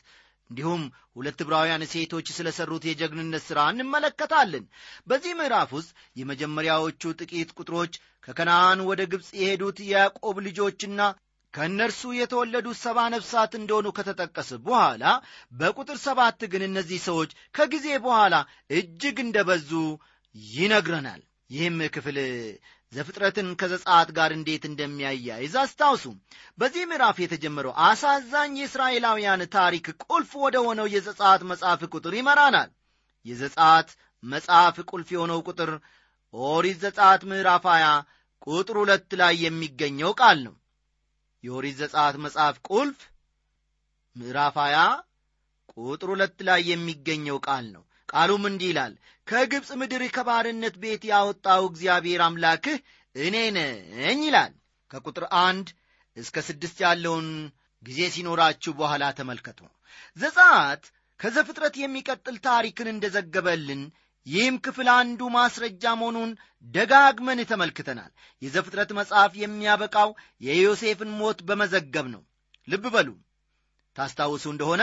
እንዲሁም 0.50 0.82
ሁለት 1.16 1.40
ዕብራውያን 1.44 1.82
ሴቶች 1.92 2.28
ስለ 2.36 2.48
ሠሩት 2.56 2.84
የጀግንነት 2.88 3.42
ሥራ 3.48 3.58
እንመለከታለን። 3.72 4.64
በዚህ 5.06 5.32
ምዕራፍ 5.40 5.70
ውስጥ 5.78 5.90
የመጀመሪያዎቹ 6.20 7.12
ጥቂት 7.20 7.50
ቁጥሮች 7.58 7.92
ከከነአን 8.24 8.80
ወደ 8.88 9.02
ግብፅ 9.12 9.28
የሄዱት 9.40 9.78
የያዕቆብ 9.84 10.38
ልጆችና 10.46 11.00
ከእነርሱ 11.54 12.02
የተወለዱት 12.16 12.78
ሰባ 12.82 12.98
ነፍሳት 13.14 13.52
እንደሆኑ 13.58 13.86
ከተጠቀሰ 13.94 14.50
በኋላ 14.66 15.04
በቁጥር 15.52 15.98
ሰባት 16.04 16.40
ግን 16.52 16.62
እነዚህ 16.68 17.00
ሰዎች 17.08 17.30
ከጊዜ 17.54 17.86
በኋላ 18.04 18.34
እጅግ 18.72 19.18
እንደበዙ 19.24 19.70
ይነግረናል። 20.52 21.22
ይህም 21.50 21.78
ክፍል 21.94 22.18
ዘፍጥረትን 22.92 23.48
ከዘጻት 23.60 24.08
ጋር 24.16 24.30
እንዴት 24.36 24.62
እንደሚያያይዝ 24.68 25.54
አስታውሱ። 25.60 26.04
በዚህ 26.58 26.84
ምዕራፍ 26.90 27.16
የተጀመረው 27.22 27.74
አሳዛኝ 27.86 28.54
የእስራኤላውያን 28.58 29.42
ታሪክ 29.54 29.86
ቁልፍ 30.04 30.30
ወደ 30.44 30.56
ሆነው 30.66 30.86
የዘጻት 30.94 31.42
መጽሐፍ 31.50 31.82
ቁጥር 31.92 32.14
ይመራናል። 32.18 32.70
የዘጻት 33.26 33.90
መጽሐፍ 34.22 34.76
ቁልፍ 34.90 35.08
የሆነው 35.14 35.40
ቁጥር 35.48 35.70
ኦሪት 36.34 36.78
ዘጻት 36.84 37.22
ምዕራፍ 37.30 37.64
20 37.70 37.92
ቁጥር 38.48 38.76
ሁለት 38.82 39.10
ላይ 39.20 39.34
የሚገኘው 39.44 40.12
ቃል 40.20 40.38
ነው። 40.46 40.54
የኦሪት 41.44 41.76
ዘጻት 41.80 42.16
መጽሐፍ 42.24 42.56
ቁልፍ 42.70 42.98
ምዕራፍ 44.16 44.56
20 44.62 44.84
ቁጥር 45.76 46.08
ሁለት 46.14 46.38
ላይ 46.48 46.60
የሚገኘው 46.70 47.38
ቃል 47.46 47.66
ነው 47.74 47.82
ቃሉም 48.10 48.44
እንዲህ 48.48 48.70
ይላል 48.70 48.92
ከግብፅ 49.28 49.70
ምድር 49.80 50.02
ከባርነት 50.16 50.74
ቤት 50.82 51.02
ያወጣው 51.10 51.62
እግዚአብሔር 51.68 52.22
አምላክህ 52.26 52.78
እኔ 53.14 53.36
ነኝ 53.56 54.20
ይላል። 54.26 54.52
ከቁጥር 54.90 55.24
አንድ 55.42 55.66
እስከ 56.16 56.36
ስድስት 56.48 56.78
ያለውን 56.84 57.28
ጊዜ 57.82 58.00
ሲኖራችሁ 58.14 58.72
በኋላ 58.78 59.04
ተመልከቱ። 59.18 59.60
ዘጻት 60.16 60.82
ከዘፍጥረት 61.20 61.74
የሚቀጥል 61.78 62.36
ታሪክን 62.46 62.88
እንደዘገበልን 62.90 63.82
ይህም 64.26 64.56
ክፍል 64.64 64.88
አንዱ 64.94 65.20
ማስረጃ 65.36 65.84
መሆኑን 66.00 66.30
ደጋግመን 66.66 67.40
ተመልክተናል። 67.50 68.10
የዘፍጥረት 68.42 68.90
መጽሐፍ 68.98 69.32
የሚያበቃው 69.42 70.10
የዮሴፍን 70.40 71.10
ሞት 71.20 71.38
በመዘገብ 71.48 72.06
ነው። 72.14 72.22
ልብ 72.68 72.84
በሉ 72.94 73.08
ታስታውሱ 73.96 74.44
እንደሆነ 74.52 74.82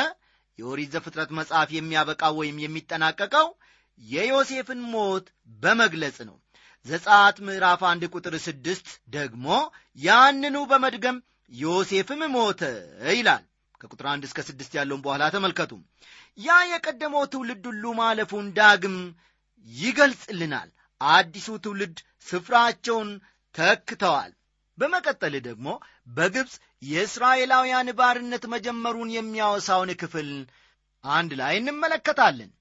የኦሪት 0.59 0.89
ዘፍጥረት 0.95 1.31
መጽሐፍ 1.39 1.69
የሚያበቃው 1.73 2.33
ወይም 2.39 2.57
የሚጠናቀቀው 2.63 3.47
የዮሴፍን 4.01 4.81
ሞት 4.93 5.25
በመግለጽ 5.59 6.17
ነው። 6.29 6.37
ዘጻት 6.85 7.37
ምዕራፍ 7.47 7.81
አንድ 7.89 8.03
ቁጥር 8.13 8.35
ስድስት 8.45 8.87
ደግሞ 9.09 9.47
ያንኑ 9.99 10.57
በመድገም 10.71 11.17
ዮሴፍም 11.51 12.21
ሞተ 12.35 12.61
ይላል። 13.11 13.43
ከቁጥር 13.81 14.05
አንድ 14.11 14.23
እስከ 14.27 14.39
ስድስት 14.47 14.71
ያለውን 14.77 15.03
በኋላ 15.05 15.23
ተመልከቱ። 15.35 15.71
ያ 16.37 16.57
የቀደመው 16.71 17.23
ትውልድ 17.33 17.63
ሁሉ 17.71 17.93
ማለፉን 17.99 18.47
ዳግም 18.57 18.97
ይገልጽልናል። 19.67 20.69
አዲሱ 21.01 21.47
ትውልድ 21.65 21.97
ስፍራቸውን 22.27 23.09
ተክተዋል 23.55 24.31
በመቀጠል 24.77 25.35
ደግሞ 25.47 25.67
በግብፅ 26.17 26.53
የእስራኤላውያን 26.83 27.89
ባርነት 27.99 28.43
መጀመሩን 28.53 29.13
የሚያወሳውን 29.15 29.91
ክፍል 30.01 30.29
አንድ 31.03 31.31
ላይ 31.41 31.53
እንመለከታለን። 31.59 32.51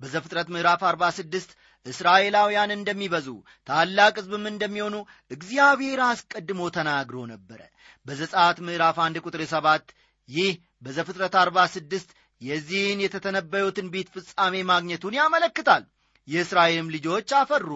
በዘፍጥረት 0.00 0.48
ምዕራፍ 0.54 0.80
46 0.86 1.52
እስራኤላውያን 1.86 2.74
እንደሚበዙ 2.74 3.28
ታላቅ 3.68 4.14
ሕዝብም 4.20 4.44
እንደሚሆኑ 4.50 4.94
እግዚአብሔር 5.30 6.00
አስቀድሞ 6.06 6.60
ተናግሮ 6.76 7.18
ነበረ። 7.32 7.60
በዘጻት 8.06 8.58
ምዕራፍ 8.66 8.96
አንድ 9.04 9.16
ቁጥር 9.24 9.42
ሰባት 9.52 9.86
ይህ 10.28 10.52
በዘፍጥረት 10.82 11.34
46 11.40 12.10
የዚህን 12.40 13.02
የተተነበየው 13.04 13.70
ትንቢት 13.76 14.08
ፍጻሜ 14.14 14.54
ማግኘቱን 14.70 15.16
ያመለክታል። 15.18 15.84
የእስራኤልም 16.28 16.92
ልጆች 16.94 17.28
አፈሩ 17.40 17.68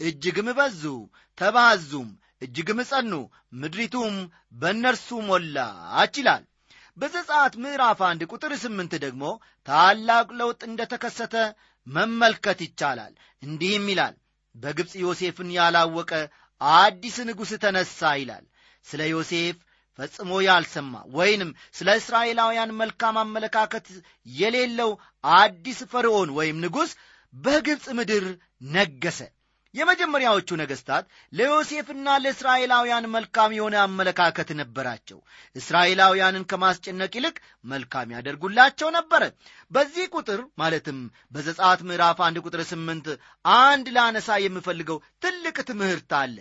እጅግም 0.00 0.48
በዙ 0.58 0.82
ተባዙም 1.38 2.08
እጅግም 2.42 2.80
ጸኑ 2.88 3.12
ምድሪቱም 3.60 4.16
በእነርሱ 4.54 5.08
ሞላች 5.28 6.14
ይላል 6.20 6.44
በዘጻት 6.96 7.54
ምዕራፍ 7.62 7.98
አንድ 8.06 8.20
ቁጥር 8.30 8.52
ስምንት 8.62 8.92
ደግሞ 9.02 9.24
ታላቅ 9.68 10.26
ለውጥ 10.40 10.60
እንደ 10.68 10.82
ተከሰተ 10.92 11.34
መመልከት 11.86 12.58
ይቻላል። 12.66 13.12
እንዲህም 13.42 13.86
ይላል 13.92 14.14
በግብፅ 14.54 14.92
ዮሴፍን 15.02 15.48
ያላወቀ 15.56 16.12
አዲስ 16.60 17.16
ንጉሥ 17.28 17.50
ተነሣ 17.64 18.10
ይላል። 18.20 18.44
ስለ 18.86 19.02
ዮሴፍ 19.12 19.56
ፈጽሞ 19.98 20.30
ያልሰማ 20.46 20.94
ወይንም 21.14 21.50
ስለ 21.74 21.88
እስራኤላውያን 22.00 22.76
መልካም 22.80 23.16
አመለካከት 23.22 23.86
የሌለው 24.36 24.90
አዲስ 25.34 25.78
ፈርዖን 25.92 26.30
ወይም 26.38 26.58
ንጉሥ 26.64 26.90
በግብፅ 27.34 27.86
ምድር 27.98 28.26
ነገሰ 28.74 29.18
የመጀመሪያዎቹ 29.74 30.48
ነገሥታት 30.60 31.04
ለዮሴፍና 31.32 32.08
ለእስራኤላውያን 32.22 33.10
መልካም 33.14 33.54
የሆነ 33.56 33.76
አመለካከት 33.82 34.50
ነበራቸው። 34.60 35.18
እስራኤላውያንን 35.56 36.46
ከማስጨነቅ 36.50 37.12
ይልቅ 37.18 37.36
መልካም 37.64 38.12
ያደርጉላቸው 38.16 38.90
ነበረ። 38.96 39.22
በዚህ 39.70 40.06
ቁጥር 40.14 40.42
ማለትም 40.58 40.98
በዘጻት 41.32 41.80
ምዕራፍ 41.88 42.20
አንድ 42.26 42.38
ቁጥር 42.44 42.62
ስምንት 42.72 43.08
አንድ 43.58 43.88
ላነሳ 43.96 44.38
የምፈልገው 44.42 45.00
ትልቅ 45.22 45.56
ትምህርት 45.70 46.12
አለ። 46.20 46.36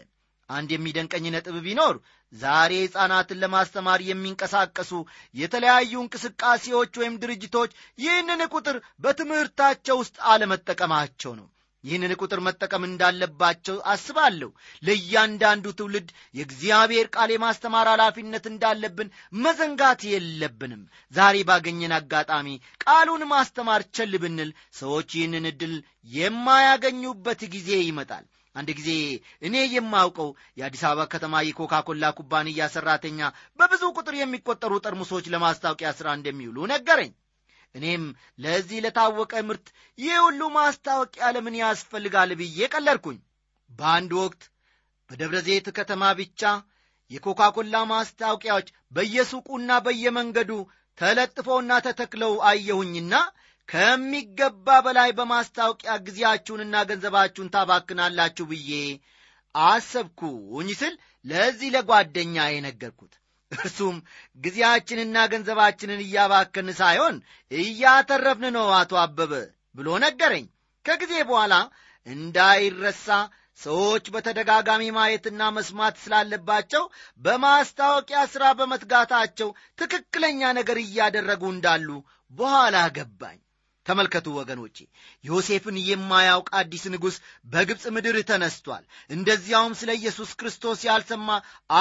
አንድ 0.50 0.70
የሚደንቀኝ 0.74 1.26
ነጥብ 1.34 1.56
ቢኖር 1.66 1.96
ዛሬ 2.34 2.74
ሕፃናትን 2.84 3.40
ለማስተማር 3.44 4.00
የሚንቀሳቀሱ 4.06 4.92
የተለያዩ 5.36 5.94
እንቅስቃሴዎች 6.04 6.94
ወይም 7.02 7.20
ድርጅቶች 7.22 7.72
ይህንን 8.00 8.42
ቁጥር 8.54 8.78
በትምህርታቸው 9.00 9.98
ውስጥ 10.02 10.18
አለመጠቀማቸው 10.32 11.34
ነው 11.40 11.48
ይህንን 11.86 12.14
ቁጥር 12.20 12.40
መጠቀም 12.46 12.84
እንዳለባቸው 12.88 13.78
አስባለሁ። 13.92 14.50
ለእያንዳንዱ 14.84 15.66
ትውልድ 15.80 16.08
የእግዚአብሔር 16.36 17.08
ቃል 17.16 17.32
የማስተማር 17.34 17.90
ኃላፊነት 17.94 18.46
እንዳለብን 18.52 19.10
መዘንጋት 19.38 20.04
የለብንም። 20.12 20.84
ዛሬ 21.14 21.36
ባገኘን 21.50 21.96
አጋጣሚ 21.98 22.48
ቃሉን 22.86 23.26
ማስተማር 23.32 23.84
ቸል 23.96 24.16
ብንል 24.24 24.52
ሰዎች 24.76 25.10
ይህንን 25.18 25.50
ዕድል 25.52 25.76
የማያገኙበት 26.16 27.44
ጊዜ 27.54 27.70
ይመጣል። 27.84 28.26
አንድ 28.56 28.70
ጊዜ 28.78 28.90
እኔ 29.42 29.56
የማውቀው 29.70 30.30
የአዲስ 30.60 30.84
አበባ 30.90 31.06
ከተማ 31.14 31.42
የኮካኮላ 31.44 32.12
ኩባንያ 32.18 32.68
ሠራተኛ 32.74 33.20
በብዙ 33.60 33.84
ቁጥር 33.98 34.16
የሚቆጠሩ 34.18 34.74
ጠርሙሶች 34.86 35.26
ለማስታወቂያ 35.34 35.90
ሥራ 35.98 36.08
እንደሚውሉ 36.18 36.58
ነገረኝ 36.72 37.12
እኔም 37.76 38.04
ለዚህ 38.44 38.78
ለታወቀ 38.86 39.34
ምርት 39.48 39.68
ይህ 39.98 40.18
ሁሉ 40.26 40.42
ማስታወቂያ 40.56 41.26
ለምን 41.36 41.56
ያስፈልጋል 41.62 42.32
ብዬ 42.40 42.68
ቀለድኩኝ። 42.74 43.18
በአንድ 43.72 44.12
ወቅት 44.22 44.44
በደብረ 45.10 45.38
ዘይት 45.48 45.68
ከተማ 45.78 46.04
ብቻ 46.20 46.42
የኮካኮላ 47.12 47.76
ማስታወቂያዎች 47.92 48.68
በየሱቁና 48.92 49.72
በየመንገዱ 49.86 50.52
ተለጥፈውና 50.98 51.72
ተተክለው 51.86 52.34
አየሁኝና 52.50 53.14
ከሚገባ 53.70 54.68
በላይ 54.86 55.10
በማስታወቂያ 55.18 55.94
ጊዜያችሁንና 56.06 56.76
ገንዘባችሁን 56.90 57.52
ታባክናላችሁ 57.56 58.46
ብዬ 58.52 58.72
አሰብኩኝ 59.56 60.70
ስል 60.80 60.96
ለዚህ 61.26 61.70
ለጓደኛ 61.76 62.36
የነገርኩት 62.50 63.14
እርሱም 63.52 63.98
ጊዜያችንና 64.40 65.18
ገንዘባችንን 65.32 66.02
እያባከን 66.06 66.70
ሳይሆን 66.80 67.16
እያተረፍን 67.52 68.46
ነው 68.58 68.68
አቶ 68.80 68.94
አበበ 69.04 69.34
ብሎ 69.76 69.88
ነገረኝ። 70.06 70.46
ከጊዜ 70.86 71.14
በኋላ 71.30 71.54
እንዳይረሳ 72.08 73.08
ሰዎች 73.60 74.06
በተደጋጋሚ 74.14 74.84
ማየትና 74.98 75.42
መስማት 75.58 75.96
ስላለባቸው 76.02 76.84
በማስታወቂያ 77.22 78.22
ሥራ 78.34 78.46
በመትጋታቸው 78.60 79.50
ትክክለኛ 79.80 80.52
ነገር 80.60 80.80
እያደረጉ 80.84 81.44
እንዳሉ 81.54 81.88
በኋላ 82.34 82.78
ገባኝ 82.98 83.40
ተመልከቱ 83.86 84.28
ወገኖቼ 84.38 84.78
ዮሴፍን 85.24 85.78
የማያውቅ 85.86 86.50
አዲስ 86.60 86.84
ንጉሥ 86.94 87.16
በግብፅ 87.46 87.86
ምድር 87.96 88.18
ተነስቷል። 88.30 88.84
እንደዚያውም 89.10 89.78
ስለ 89.80 89.92
ኢየሱስ 90.00 90.32
ክርስቶስ 90.40 90.82
ያልሰማ 90.88 91.30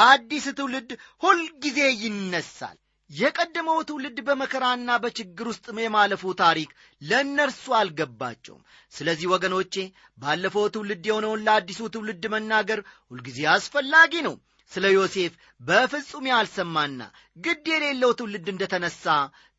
አዲስ 0.04 0.46
ትውልድ 0.58 0.90
ሁልጊዜ 1.22 1.78
ይነሳል። 2.02 2.78
የቀደመው 3.10 3.78
ትውልድ 3.88 4.18
በመከራና 4.26 4.90
በችግር 5.02 5.46
ውስጥ 5.50 5.66
የማለፉ 5.80 6.32
ታሪክ 6.40 6.70
ለእነርሱ 7.02 7.64
አልገባቸውም። 7.80 8.62
ስለዚህ 8.92 9.26
ወገኖቼ 9.34 9.74
ባለፈው 10.18 10.66
ትውልድ 10.74 11.04
የሆነውን 11.08 11.44
ለአዲሱ 11.46 11.80
ትውልድ 11.94 12.24
መናገር 12.34 12.80
ሁልጊዜ 13.10 13.40
አስፈላጊ 13.54 14.22
ነው። 14.28 14.36
ስለ 14.72 14.84
ዮሴፍ 14.94 15.32
በፍጹም 15.60 16.24
ያልሰማና 16.30 17.00
ግድ 17.36 17.66
የሌለው 17.72 18.12
ትውልድ 18.18 18.46
እንደተነሳ 18.52 19.04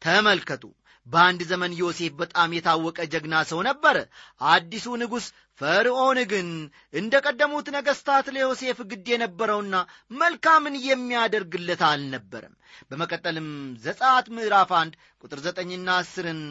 ተመልከቱ 0.01 0.63
በአንድ 1.07 1.41
ዘመን 1.49 1.73
ዮሴፍ 1.79 2.13
በጣም 2.19 2.53
የታወቀ 2.55 2.99
ጀግና 3.11 3.35
ሰው 3.49 3.59
ነበረ። 3.67 3.97
አዲሱ 4.47 4.95
ንጉሥ 5.01 5.25
ፈርዖን 5.59 6.19
ግን 6.31 6.47
እንደ 6.93 7.13
ቀደሙት 7.25 7.67
ነገሥታት 7.75 8.27
ለዮሴፍ 8.35 8.79
ግድ 8.89 9.05
የነበረውና 9.11 9.75
መልካምን 10.15 10.75
የሚያደርግለት 10.85 11.81
አልነበረም። 11.89 12.55
በመቀጠልም 12.89 13.49
ዘጸአት 13.85 14.27
ምዕራፍ 14.35 14.71
አንድ 14.79 14.93
ቁጥር 15.23 15.41
ዘጠኝና 15.45 15.89
አስርን 16.01 16.41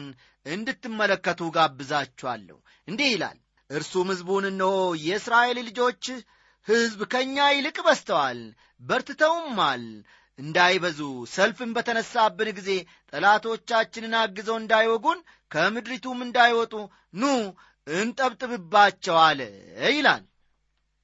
እንድትመለከቱ 0.45 1.41
ጋብዛችኋለሁ። 1.55 2.57
እንዲህ 2.87 3.09
ይላል 3.13 3.37
እርሱም 3.69 4.09
ሕዝቡን 4.11 4.45
እነሆ 4.49 4.73
የእስራኤል 5.03 5.59
ልጆች 5.67 6.03
ሕዝብ 6.67 6.99
ከእኛ 7.11 7.37
ይልቅ 7.53 7.77
በዝተዋል፣ 7.85 8.39
በርትተውማል 8.81 9.83
እንዳይበዙ 10.39 10.99
ሰልፍን 11.33 11.71
በተነሳብን 11.75 12.49
ጊዜ 12.57 12.71
ጠላቶቻችንን 13.11 14.15
አግዘው 14.21 14.57
እንዳይወጉን 14.61 15.19
ከምድሪቱም 15.51 16.19
እንዳይወጡ 16.25 16.73
ኑ 17.13 17.25
እንጠብጥብባቸው 17.87 19.17
ይላል። 19.91 20.23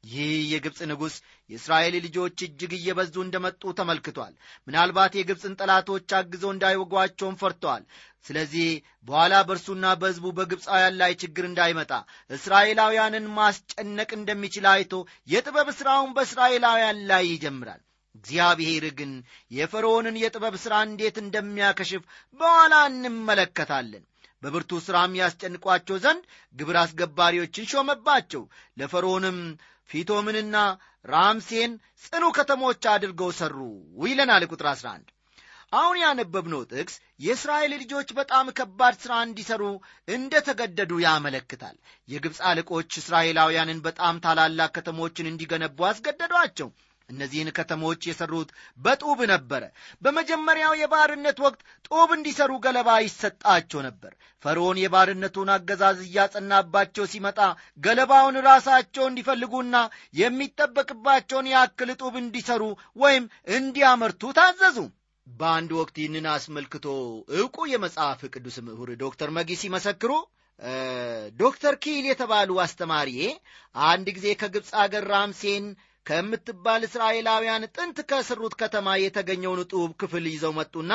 ይህ 0.04 0.30
የግብፅ 0.52 0.80
ንጉሥ 0.90 1.16
የእስራኤል 1.50 1.96
ልጆች 2.06 2.38
እጅግ 2.46 2.72
እየበዙ 2.78 3.16
እንደመጡ 3.24 3.72
ተመልክቷል። 3.80 4.34
ምናልባት 4.68 5.14
የግብፅን 5.18 5.58
ጠላቶች 5.60 6.16
አግዘው 6.20 6.52
እንዳይወጓቸውም 6.54 7.40
ፈርተዋል። 7.42 7.84
ስለዚህ 8.26 8.68
በኋላ 9.08 9.36
በእርሱና 9.48 9.86
በሕዝቡ 10.02 10.26
በግብፃውያን 10.38 10.98
ላይ 11.02 11.14
ችግር 11.22 11.46
እንዳይመጣ 11.48 11.92
እስራኤላውያንን 12.30 13.28
ማስጨነቅ 13.38 14.10
እንደሚችል 14.20 14.68
አይቶ 14.74 14.94
የጥበብ 15.28 15.70
ሥራውን 15.80 16.14
በእስራኤላውያን 16.18 17.00
ላይ 17.12 17.26
ይጀምራል። 17.32 17.82
እግዚአብሔር 18.16 18.86
ግን 19.00 19.12
የፈርዖንን 19.52 20.16
የጥበብ 20.22 20.56
ሥራ 20.64 20.74
እንዴት 20.88 21.18
እንደሚያከሽፍ 21.22 22.04
በኋላ 22.40 22.74
እንመለከታለን። 22.90 24.04
በብርቱ 24.44 24.72
ሥራም 24.86 25.18
ያስጨንቋቸው 25.20 25.98
ዘንድ 26.04 26.24
ግብር 26.56 26.78
አስገባሪዎችን 26.82 27.70
ሾመባቸው። 27.72 28.44
ለፈርዖንም 28.78 29.38
ፊቶምንና 29.90 30.58
ራምሴን 31.06 31.72
ጽኑ 32.04 32.24
ከተሞች 32.38 32.84
አድርገው 32.92 33.32
ሠሩ 33.40 33.58
ይለናል 34.06 34.44
ቁጥር 34.52 34.68
11 34.72 35.10
አሁን 35.74 35.98
ያነበብነው 36.02 36.62
ጥቅስ 36.72 36.96
የእስራኤል 37.26 37.74
ልጆች 37.76 38.10
በጣም 38.18 38.46
ከባድ 38.58 38.96
ሥራ 39.04 39.14
እንዲሠሩ 39.26 39.64
እንደ 40.08 40.42
ተገደዱ 40.48 40.92
ያመለክታል። 41.04 41.76
የግብፅ 42.08 42.40
አለቆች 42.50 42.98
እስራኤላውያንን 43.02 43.80
በጣም 43.88 44.22
ታላላቅ 44.26 44.72
ከተሞችን 44.78 45.30
እንዲገነቡ 45.32 45.80
አስገደዷቸው። 45.90 46.70
እነዚህን 47.12 47.50
ከተሞች 47.58 48.02
የሠሩት 48.08 48.50
በጡብ 48.80 49.20
ነበረ። 49.32 49.64
በመጀመሪያው 50.04 50.74
የባርነት 50.82 51.38
ወቅት 51.46 51.60
ጡብ 51.88 52.10
እንዲሠሩ 52.18 52.52
ገለባ 52.66 52.90
ይሰጣቸው 53.04 53.82
ነበር። 53.88 54.14
ፈርዖን 54.46 54.78
የባርነቱን 54.82 55.52
አገዛዝ 55.56 56.00
እያጸናባቸው 56.06 57.06
ሲመጣ 57.12 57.40
ገለባውን 57.84 58.38
ራሳቸው 58.48 59.06
እንዲፈልጉና 59.08 59.76
የሚጠበቅባቸውን 60.22 61.52
ያክል 61.54 61.92
ጡብ 62.02 62.16
እንዲሠሩ 62.22 62.64
ወይም 62.98 63.26
እንዲያመርቱ 63.56 64.34
ታዘዙ። 64.38 64.80
በአንድ 65.28 65.72
ወቅት 65.78 65.96
ይህንን 66.00 66.26
አስመልክቶ 66.32 66.86
ዕውቁ 67.36 67.58
የመጽሐፍ 67.72 68.22
ቅዱስ 68.34 68.56
ምሁር 68.66 68.90
ዶክተር 69.02 69.30
መጊ 69.36 69.50
ሲመሰክሩ 69.62 70.12
ዶክተር 71.40 71.76
ኪል 71.84 72.04
የተባሉ 72.08 72.52
አስተማሪዬ 72.64 73.22
አንድ 73.76 74.08
ጊዜ 74.18 74.28
ከግብፅ 74.42 74.70
አገር 74.82 75.06
ራምሴን 75.12 75.66
ከምትባል 76.06 76.82
እስራኤላውያን 76.88 77.70
ጥንት 77.76 77.98
ከስሩት 78.10 78.54
ከተማ 78.62 78.88
የተገኘውን 79.00 79.62
ጡብ 79.72 79.92
ክፍል 80.02 80.26
ይዘው 80.32 80.54
መጡና 80.58 80.92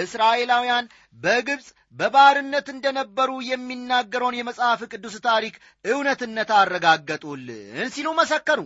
እስራኤላውያን 0.00 0.90
በግብፅ 1.18 1.68
በባርነት 1.98 2.66
እንደነበሩ 2.72 3.30
የሚናገረውን 3.46 4.38
የመጽሐፍ 4.38 4.80
ቅዱስ 4.92 5.14
ታሪክ 5.26 5.54
እውነትነት 5.84 6.50
አረጋገጡልን 6.58 7.88
ሲሉ 7.94 8.08
መሰከሩ። 8.20 8.60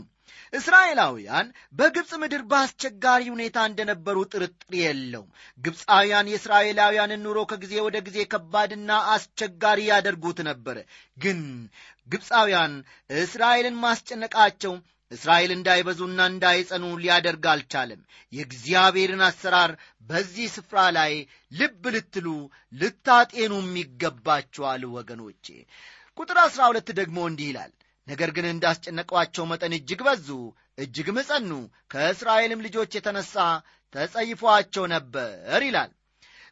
እስራኤላውያን 0.53 1.47
በግብፅ 1.75 2.11
ምድር 2.23 2.43
በአስቸጋሪ 2.51 3.23
ሁኔታ 3.33 3.57
እንደነበሩ 3.71 4.17
ጥርጥር 4.33 4.75
የለውም። 4.81 5.31
ግብፃውያን 5.65 6.31
የእስራኤላውያንን 6.31 7.25
ኑሮ 7.27 7.39
ከጊዜ 7.51 7.75
ወደ 7.87 7.97
ጊዜ 8.09 8.19
ከባድና 8.33 8.99
አስቸጋሪ 9.15 9.81
ያደርጉት 9.91 10.41
ነበረ። 10.51 10.77
ግን 11.17 11.41
ግብፃውያን 12.09 12.75
እስራኤልን 13.21 13.79
ማስጨነቃቸው 13.85 14.75
እስራኤል 15.15 15.51
እንዳይበዙና 15.55 16.21
እንዳይጸኑ 16.31 16.85
ሊያደርግ 17.03 17.45
አልቻለም። 17.53 18.01
የእግዚአብሔርን 18.33 19.23
አሰራር 19.29 19.73
በዚህ 20.09 20.47
ስፍራ 20.55 20.79
ላይ 20.97 21.13
ልብ 21.59 21.85
ልትሉ 21.95 22.27
ልታጤኑም 22.81 23.71
ይገባችኋል 23.81 24.83
ወገኖቼ። 24.97 25.47
ቁጥር 26.19 26.39
አሥራ 26.43 26.63
ሁለት 26.71 26.89
ደግሞ 26.99 27.19
እንዲህ 27.29 27.49
ይላል 27.51 27.73
ነገር 28.07 28.31
ግን 28.37 28.47
እንዳስጨነቋቸው 28.49 29.45
መጠን 29.51 29.75
እጅግ 29.77 30.01
በዙ፣ 30.07 30.29
እጅግም 30.79 31.19
ጸኑ፣ 31.29 31.51
ከእስራኤልም 31.93 32.65
ልጆች 32.67 32.93
የተነሣ 32.97 33.35
ተጸይፏቸው 33.95 34.85
ነበር 34.95 35.63
ይላል። 35.67 35.91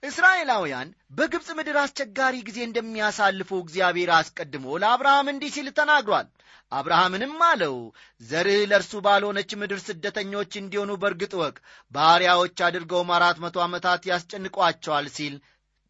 እስራኤላውያን 0.02 0.88
በግብፅ 1.16 1.48
ምድር 1.56 1.76
አስቸጋሪ 1.80 2.36
ጊዜ 2.46 2.58
እንደሚያሳልፉ 2.64 3.50
እግዚአብሔር 3.60 4.10
አስቀድሞ 4.16 4.64
ለአብርሃም 4.82 5.28
እንዲህ 5.32 5.50
ሲል 5.56 5.68
ተናግሯል። 5.76 6.28
አብርሃምንም 6.72 7.34
አለው 7.48 7.76
ዘርህ 8.20 8.60
ለእርሱ 8.70 9.00
ባልሆነች 9.06 9.50
ምድር 9.60 9.80
ስደተኞች 9.84 10.52
እንዲሆኑ 10.60 10.92
በርግጥ 11.02 11.32
ወቅ 11.40 11.56
ባሪያዎች 11.92 12.62
አድርገውም 12.68 13.10
አራት 13.16 13.38
መቶ 13.44 13.58
ዓመታት 13.64 14.08
ያስጨንቋቸዋል 14.10 15.08
ሲል 15.16 15.34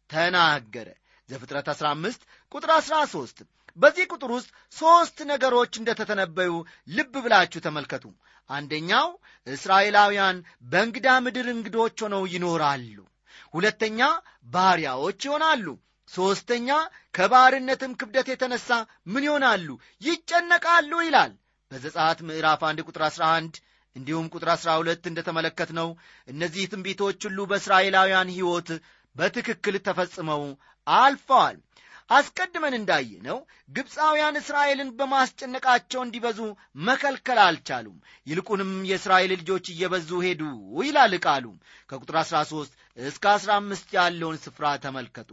ተናገረ። 0.09 0.87
ዘፍጥረት 1.29 1.67
15 1.73 2.27
ቁጥር 2.51 2.71
13 2.77 3.41
በዚህ 3.77 4.05
ቁጥር 4.13 4.31
ውስጥ 4.35 4.49
ሦስት 4.75 5.17
ነገሮች 5.31 5.73
እንደተተነበዩ 5.79 6.51
ልብ 6.91 7.15
ብላችሁ 7.25 7.61
ተመልከቱ። 7.67 8.05
አንደኛው 8.49 9.07
እስራኤላውያን 9.47 10.37
በእንግዳ 10.71 11.07
ምድር 11.25 11.49
እንግዶች 11.53 11.97
ሆነው 12.05 12.23
ይኖራሉ። 12.33 12.97
ሁለተኛ 13.53 13.99
ባሪያዎች 14.53 15.19
ይሆናሉ። 15.27 15.65
ሦስተኛ 16.09 16.69
ከባርነትም 17.17 17.91
ክብደት 17.99 18.27
የተነሳ 18.31 18.69
ምን 19.07 19.23
ይሆናሉ? 19.27 19.67
ይጨነቃሉ 20.01 20.91
ይላል። 21.05 21.31
በዘጸአት 21.71 22.19
ምዕራፍ 22.27 22.61
1 22.67 22.83
ቁጥር 22.87 23.03
11 23.07 23.55
እንዲሁም 23.95 24.27
ቁጥር 24.33 24.49
12 24.53 25.07
እንደተመለከትነው 25.09 25.89
እነዚህ 26.27 26.63
ትንቢቶች 26.71 27.19
ሁሉ 27.27 27.39
በእስራኤላውያን 27.49 28.33
ሕይወት 28.35 28.69
በትክክል 29.15 29.75
ተፈጽመው 29.87 30.43
አልፈዋል። 30.87 31.57
አስቀድመን 32.09 32.75
እንዳየነው 32.77 33.37
ግብፃውያን 33.75 34.39
እስራኤልን 34.39 34.89
በማስጨነቃቸው 34.97 36.01
እንዲበዙ 36.03 36.39
መከልከል 36.81 37.39
አልቻሉም። 37.43 37.97
ይልቁንም 38.27 38.71
የእስራኤል 38.89 39.31
ልጆች 39.35 39.67
እየበዙ 39.73 40.09
ሄዱ 40.25 40.41
ይላል 40.81 41.15
ቃሉም። 41.25 41.57
ከቁጥር 41.89 42.17
13 42.23 42.75
እስከ 42.97 43.25
15 43.37 43.95
ያለውን 43.97 44.41
ስፍራ 44.43 44.73
ተመልከቱ። 44.83 45.31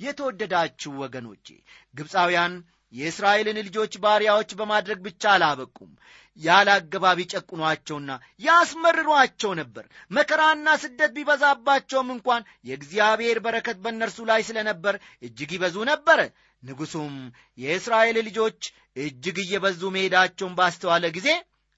የተወደዳችሁ 0.00 0.92
ወገኖቼ 1.02 1.46
ግብፃውያን 1.94 2.52
የእስራኤልን 2.92 3.58
ልጆች 3.66 3.92
ባሪያዎች 4.04 4.50
በማድረግ 4.58 4.98
ብቻ 5.04 5.22
አላበቁም። 5.34 5.90
ያለ 6.38 6.68
አገባብ 6.76 7.18
ይጨቁኗቸውና 7.20 8.10
ያስመርሯቸው 8.44 9.52
ነበር። 9.60 9.84
መከራና 10.10 10.68
ስደት 10.82 11.12
ቢበዛባቸውም 11.16 12.08
እንኳን 12.14 12.46
የእግዚአብሔር 12.68 13.38
በረከት 13.44 13.78
በእነርሱ 13.84 14.18
ላይ 14.30 14.42
ስለነበር 14.48 14.94
እጅግ 15.22 15.52
ይበዙ 15.56 15.76
ነበረ። 15.90 16.20
ንጉሡም 16.62 17.14
የእስራኤል 17.58 18.16
ልጆች 18.28 18.60
እጅግ 19.02 19.36
እየበዙ 19.44 19.82
መሄዳቸውን 19.94 20.56
ባስተዋለ 20.58 21.06
ጊዜ 21.16 21.28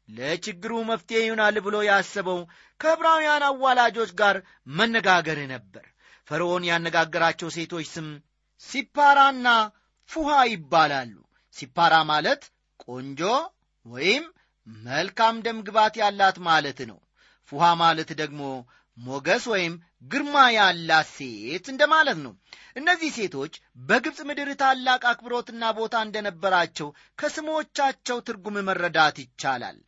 ለችግሩ 0.08 0.72
መፍትሔ 0.88 1.18
ይሆናል 1.22 1.56
ብሎ 1.66 1.76
ያሰበው 1.86 2.40
ከዕብራውያን 2.80 3.44
አዋላጆች 3.48 4.10
ጋር 4.20 4.36
መነጋገር 4.78 5.38
ነበር። 5.52 5.84
ፈርዖን 6.28 6.64
ያነጋገራቸው 6.68 7.48
ሴቶች 7.56 7.86
ስም 7.94 8.08
ሲፓራና 8.62 9.48
ፉሃ 10.12 10.30
ይባላሉ። 10.50 11.14
ሲፓራ 11.56 11.94
ማለት 12.10 12.42
ቆንጆ 12.84 13.20
ወይም 13.86 14.24
መልካም 14.86 15.36
ደም 15.44 15.58
ግባት 15.66 15.94
ያላት 16.02 16.36
ማለት 16.48 16.80
ነው። 16.90 16.98
ፉሃ 17.52 17.64
ማለት 17.82 18.10
ደግሞ 18.20 18.42
ሞገስ 18.98 19.44
ወይም 19.52 19.74
ግርማ 20.10 20.36
ያላት 20.56 21.08
ሴት 21.14 21.66
እንደማለት 21.72 22.18
ነው። 22.24 22.32
እነዚህ 22.76 23.10
ሴቶች 23.16 23.54
በግብፅ 23.88 24.18
ምድር 24.28 24.50
ታላቅ 24.60 25.02
አክብሮትና 25.10 25.62
ቦታ 25.78 25.94
እንደነበራቸው 26.06 26.88
ከስሞቻቸው 27.18 28.18
ትርጉም 28.26 28.56
መረዳት 28.68 29.16
ይቻላል። 29.22 29.78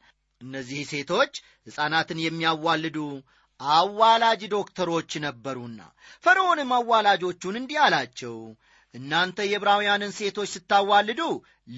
እነዚህ 0.41 0.81
ሴቶች 0.93 1.33
ሕፃናትን 1.69 2.19
የሚያዋልዱ 2.25 2.99
አዋላጅ 3.61 4.43
ዶክተሮች 4.55 5.13
ነበሩና 5.25 5.81
ፈርዖንም 6.25 6.71
አዋላጆቹን 6.79 7.59
እንዲህ 7.61 7.79
አላቸው 7.85 8.37
እናንተ 8.95 9.39
የዕብራውያንን 9.47 10.17
ሴቶች 10.19 10.51
ስታዋልዱ 10.55 11.21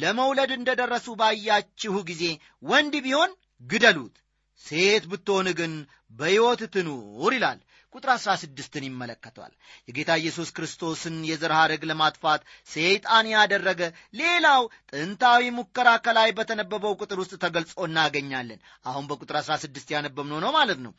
ለመውለድ 0.00 0.50
እንደ 0.56 0.70
ደረሱ 0.80 1.08
ባያችሁ 1.20 1.94
ጊዜ 2.10 2.24
ወንድ 2.64 2.94
ቢሆን 3.06 3.30
ግደሉት፣ 3.62 4.16
ሴት 4.64 5.04
ብትሆን 5.10 5.48
ግን 5.58 5.72
በሕይወት 6.18 6.60
ትኑር 6.74 7.32
ይላል። 7.36 7.58
ቁጥር 7.92 8.10
አሥራ 8.14 8.30
ስድስትን 8.40 8.84
ይመለከቷል። 8.86 9.52
የጌታ 9.88 10.10
ኢየሱስ 10.20 10.48
ክርስቶስን 10.56 11.16
የዘር 11.28 11.52
ሐረግ 11.58 11.82
ለማጥፋት 11.90 12.42
ሰይጣን 12.68 13.26
ያደረገ 13.32 13.80
ሌላው 14.14 14.62
ጥንታዊ 14.92 15.44
ሙከራ 15.58 15.88
ከላይ 16.06 16.30
በተነበበው 16.38 16.98
ቁጥር 17.00 17.20
ውስጥ 17.22 17.34
ተገልጾ 17.44 17.74
እናገኛለን። 17.88 18.60
አሁን 18.86 19.06
በቁጥር 19.10 19.38
አሥራ 19.40 19.56
ስድስት 19.64 19.90
ያነበብነው 19.96 20.40
ነው 20.44 20.52
ማለት 20.58 20.80
ነው 20.86 20.94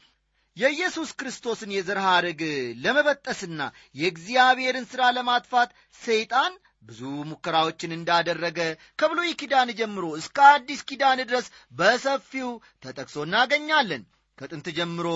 የኢየሱስ 0.58 1.10
ክርስቶስን 1.20 1.74
የዘር 1.76 2.00
ሐረግ 2.06 2.42
ለመበጠስና 2.84 3.62
የእግዚአብሔርን 3.96 4.88
ሥራ 4.92 5.04
ለማጥፋት 5.18 5.70
ሰይጣን 6.02 6.54
ብዙ 6.84 7.02
ሙከራዎችን 7.30 7.96
እንዳደረገ 7.96 8.60
ከብሉይ 9.00 9.32
ኪዳን 9.40 9.70
ጀምሮ 9.80 10.06
እስከ 10.20 10.38
አዲስ 10.52 10.82
ኪዳን 10.90 11.20
ድረስ 11.24 11.48
በሰፊው 11.80 12.50
ተጠቅሶ 12.84 13.26
እናገኛለን። 13.26 14.04
ከጥንት 14.38 14.68
ጀምሮ 14.78 15.08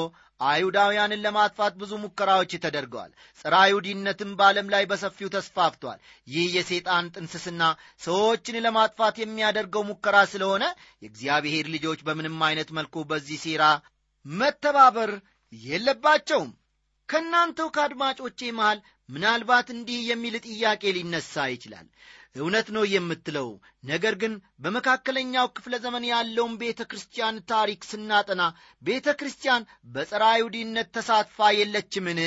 አይሁዳውያንን 0.42 1.24
ለማጥፋት 1.26 1.74
ብዙ 1.82 1.92
ሙከራዎች 2.04 2.52
ተደርገዋል። 2.64 3.12
ጸረ 3.40 3.54
አይሁዲነትም 3.64 4.32
በዓለም 4.40 4.68
ላይ 4.74 4.84
በሰፊው 4.92 5.30
ተስፋፍቷል። 5.36 6.00
ይህ 6.28 6.48
የሰይጣን 6.58 7.12
ጥንስስና 7.16 7.64
ሰዎችን 8.02 8.62
ለማጥፋት 8.66 9.18
የሚያደርገው 9.22 9.86
ሙከራ 9.90 10.18
ስለሆነ 10.32 10.64
የእግዚአብሔር 11.02 11.68
ልጆች 11.76 12.02
በምንም 12.08 12.40
አይነት 12.50 12.72
መልኩ 12.80 13.04
በዚህ 13.12 13.40
ሴራ 13.46 13.66
መተባበር 14.26 15.12
የለባቸውም። 15.54 16.52
ከእናንተው 17.10 17.70
ከአድማጮቼ 17.76 18.40
መሃል 18.58 18.80
ምናልባት 19.10 19.68
እንዲህ 19.74 20.00
የሚል 20.10 20.36
ጥያቄ 20.46 20.84
ሊነሳ 20.98 21.46
ይችላል። 21.54 21.88
እውነት 22.36 22.68
ነው 22.76 22.84
የምትለው 22.88 23.48
ነገር 23.84 24.14
ግን 24.22 24.34
በመካከለኛው 24.60 25.48
ክፍለ 25.56 25.76
ዘመን 25.86 26.04
ያለውን 26.12 26.54
ቤተ 26.62 26.82
ክርስቲያን 26.92 27.42
ታሪክ 27.52 27.82
ስናጠና 27.90 28.44
ቤተ 28.82 29.16
ክርስቲያን 29.20 29.68
በጸረ 29.94 30.24
አይሁዲነት 30.32 30.90
ተሳትፋ 30.96 31.50
የለችምን? 31.54 32.22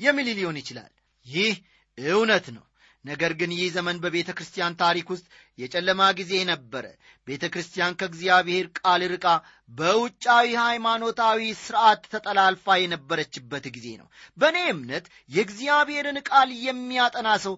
የሚል 0.00 0.28
ሊሆን 0.38 0.58
ይችላል። 0.60 0.92
ይህ 1.26 1.54
እውነት 1.98 2.46
ነው 2.56 2.64
ነገር 3.04 3.32
ግን 3.40 3.50
ይህ 3.56 3.68
ዘመን 3.74 3.96
በቤተ 4.02 4.30
ክርስቲያን 4.38 4.76
ታሪክ 4.80 5.06
ውስጥ 5.12 5.26
የጨለማ 5.58 6.08
ጊዜ 6.18 6.32
ነበረ። 6.50 6.84
ቤተ 7.26 7.44
ክርስቲያን 7.52 7.96
ከእግዚአብሔር 8.00 8.66
ቃል 8.78 9.02
ርቃ 9.12 9.26
በውጫዊ 9.70 10.48
ሃይማኖታዊ 10.62 11.40
ሥርዓት 11.62 12.02
ተጠላልፋ 12.12 12.76
የነበረችበት 12.80 13.66
ጊዜ 13.76 13.86
ነው። 14.00 14.08
በእኔ 14.38 14.58
እምነት 14.72 15.06
የእግዚአብሔርን 15.30 16.18
ቃል 16.30 16.50
የሚያጠና 16.66 17.30
ሰው 17.46 17.56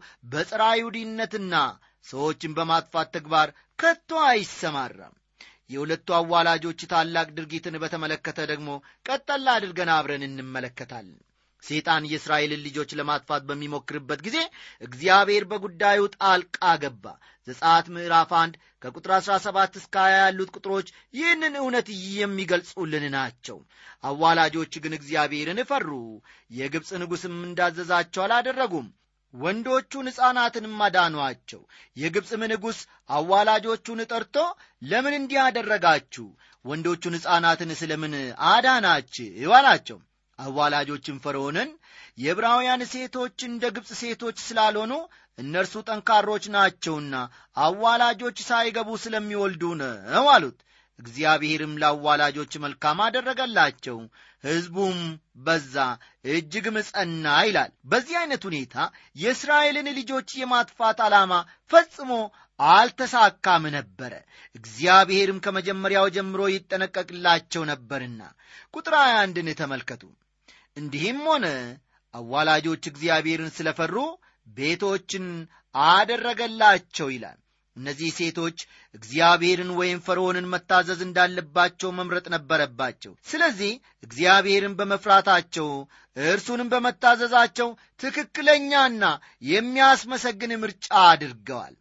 አይሁዲነትና 0.68 1.54
ሰዎችን 2.06 2.54
በማጥፋት 2.54 3.10
ተግባር 3.16 3.48
ከቶ 3.78 4.10
አይሰማራም። 4.28 5.16
የሁለቱ 5.70 6.08
አዋላጆች 6.16 6.80
ታላቅ 6.90 7.28
ድርጊትን 7.36 7.76
በተመለከተ 7.82 8.40
ደግሞ 8.50 8.70
ቀጠላ 9.06 9.46
አድርገን 9.56 9.90
አብረን 9.94 10.24
እንመለከታለን 10.26 11.20
ሴጣን 11.62 12.08
የእስራኤልን 12.08 12.64
ልጆች 12.64 12.90
ለማጥፋት 12.98 13.42
በሚሞክርበት 13.48 14.20
ጊዜ 14.26 14.38
እግዚአብሔር 14.82 15.44
በጉዳዩ 15.50 16.00
ጣልቃ 16.16 16.58
ገባ። 16.82 17.04
ዘጻት 17.48 17.86
ምዕራፍ 17.94 18.30
አንድ 18.40 18.54
ከቁጥር 18.82 19.12
17 19.18 19.78
እስከ 19.80 19.94
20 20.04 20.16
ያሉት 20.18 20.50
ቁጥሮች 20.56 20.88
ይህንን 21.14 21.54
እውነት 21.60 21.88
የሚገልጹልን 22.14 23.06
ናቸው። 23.16 23.58
አዋላጆች 24.04 24.74
ግን 24.84 24.96
እግዚአብሔርን 24.98 25.60
ፈሩ። 25.70 25.88
የግብፅ 26.52 26.90
ንጉሥም 27.02 27.36
እንዳዘዛቸው 27.48 28.24
አላደረጉም። 28.24 28.88
ወንዶቹን 29.34 30.08
ሕፃናትንም 30.10 30.80
አዳኗቸው። 30.86 31.60
የግብፅም 31.96 32.42
ንጉሥ 32.50 32.78
አዋላጆቹን 33.10 34.00
ጠርቶ 34.10 34.36
ለምን 34.82 35.14
እንዲህ 35.18 35.38
አደረጋችሁ? 35.44 36.26
ወንዶቹን 36.64 37.16
ሕፃናትን 37.18 37.70
ስለምን 37.78 38.14
አዳናችሁ? 38.50 39.28
አላቸው 39.52 39.98
አዋላጆችን 40.42 41.22
ፈርዖንን 41.24 41.70
የዕብራውያን 42.18 42.82
ሴቶች 42.92 43.38
እንደ 43.48 43.64
ግብፅ 43.76 43.90
ሴቶች 44.00 44.38
ስላልሆኑ 44.46 44.92
እነርሱ 45.38 45.74
ጠንካሮች 45.88 46.44
ናቸውና 46.54 47.14
አዋላጆች 47.56 48.38
ሳይገቡ 48.48 48.90
ስለሚወልዱ 49.04 49.62
ነው 49.80 50.26
አሉት። 50.34 50.58
እግዚአብሔርም 50.98 51.72
ለአዋላጆች 51.82 52.52
መልካም 52.64 52.98
አደረገላቸው 53.04 53.96
ሕዝቡም 54.44 54.98
በዛ 55.44 55.74
እጅግም 56.32 56.76
ጸና 56.88 57.26
ይላል። 57.46 57.70
በዚህ 57.84 58.16
አይነት 58.20 58.42
ሁኔታ 58.48 58.76
የእስራኤልን 59.16 59.88
ልጆች 59.98 60.30
የማጥፋት 60.40 61.00
ዓላማ 61.06 61.32
ፈጽሞ 61.70 62.10
አልተሳካም 62.60 63.64
ነበረ። 63.76 64.12
እግዚአብሔርም 64.54 65.42
ከመጀመሪያው 65.44 66.08
ጀምሮ 66.16 66.42
ይጠነቀቅላቸው 66.52 67.62
ነበርና 67.72 68.20
ቁጥር 68.74 68.96
21ን 69.02 69.48
ተመልከቱ 69.60 70.02
እንዲህም 70.76 71.20
ሆነ። 71.26 71.46
አዋላጆች 72.14 72.82
እግዚአብሔርን 72.88 73.50
ስለፈሩ 73.56 73.94
ቤቶችን 74.46 75.26
አደረገላቸው 75.88 77.08
ይላል። 77.12 77.38
እነዚህ 77.76 78.08
ሴቶች 78.18 78.58
እግዚአብሔርን 78.94 79.70
ወይም 79.78 79.98
ፈርዖንን 80.06 80.50
መታዘዝ 80.52 81.00
እንዳለባቸው 81.04 81.90
መምረጥ 81.98 82.24
ነበረባቸው። 82.34 83.12
ስለዚህ 83.26 83.72
እግዚአብሔርን 84.06 84.74
በመፍራታቸው 84.78 85.68
እርሱንም 86.16 86.70
በመታዘዛቸው 86.72 87.68
ትክክለኛና 88.00 89.04
የሚያስመሰግን 89.52 90.52
ምርጫ 90.62 90.88
አድርገዋል። 91.04 91.74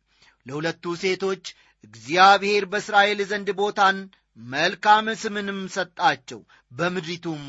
ለሁለቱ 0.45 0.93
ሴቶች 1.03 1.43
እግዚአብሔር 1.83 2.63
በእስራኤል 2.71 3.19
ዘንድ 3.29 3.49
ቦታን 3.59 3.99
መልካም 4.39 5.05
ስምንም 5.21 5.59
ሰጣቸው 5.73 6.39
በምድሪቱም 6.71 7.41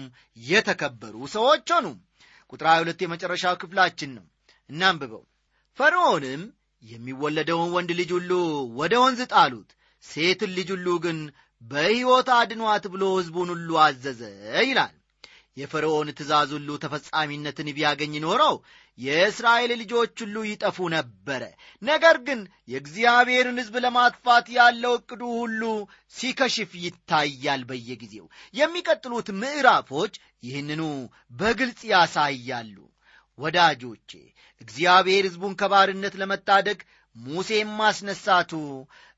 የተከበሩ 0.47 1.17
ሰዎች 1.35 1.69
ሆኑ። 1.75 1.87
ቁጥር 2.53 2.67
22 2.71 3.05
የመጨረሻው 3.05 3.55
ክፍላችን 3.63 4.11
ነው። 4.17 4.25
እናንብበው። 4.71 5.23
ፈርዖንም 5.79 6.43
የሚወለደውን 6.83 7.71
ወንድ 7.75 7.91
ልጅ 7.99 8.11
ሁሉ 8.17 8.31
ወደ 8.79 8.95
ወንዝ 9.03 9.21
ጣሉት። 9.33 9.71
ሴትን 10.05 10.51
ልጅ 10.57 10.69
ሁሉ 10.75 10.89
ግን 11.05 11.19
በሕይወት 11.63 12.29
አድኗት 12.37 12.85
ብሎ 12.93 13.03
ሕዝቡን 13.19 13.51
ሁሉ 13.55 13.71
አዘዘ 13.83 14.21
ይላል 14.63 14.95
የፈርዖን 15.57 16.09
ትእዛዝ 16.19 16.51
ሁሉ 16.57 16.71
ተፈጻሚነትን 16.83 17.69
ቢያገኝ 17.77 18.15
ኖረው 18.25 18.55
የእስራኤል 18.99 19.73
ልጆች 19.81 20.15
ሁሉ 20.23 20.37
ይጠፉ 20.47 20.89
ነበረ። 20.95 21.43
ነገር 21.83 22.17
ግን 22.27 22.41
የእግዚአብሔርን 22.73 23.61
ሕዝብ 23.61 23.77
ለማጥፋት 23.85 24.47
ያለው 24.57 24.95
ዕቅዱ 24.99 25.23
ሁሉ 25.37 25.63
ሲከሽፍ 26.15 26.73
ይታያል 26.85 27.63
በየጊዜው። 27.71 28.27
የሚቀጥሉት 28.55 29.29
ምዕራፎች 29.41 30.15
ይህንኑ 30.43 30.83
በግልጽ 31.33 31.81
ያሳያሉ። 31.93 32.77
ወዳጆቼ 33.39 34.11
እግዚአብሔር 34.61 35.25
ሕዝቡን 35.29 35.55
ከባርነት 35.61 36.17
ለመታደግ 36.21 36.81
ሙሴን 37.17 37.71
ማስነሳቱ 37.79 38.53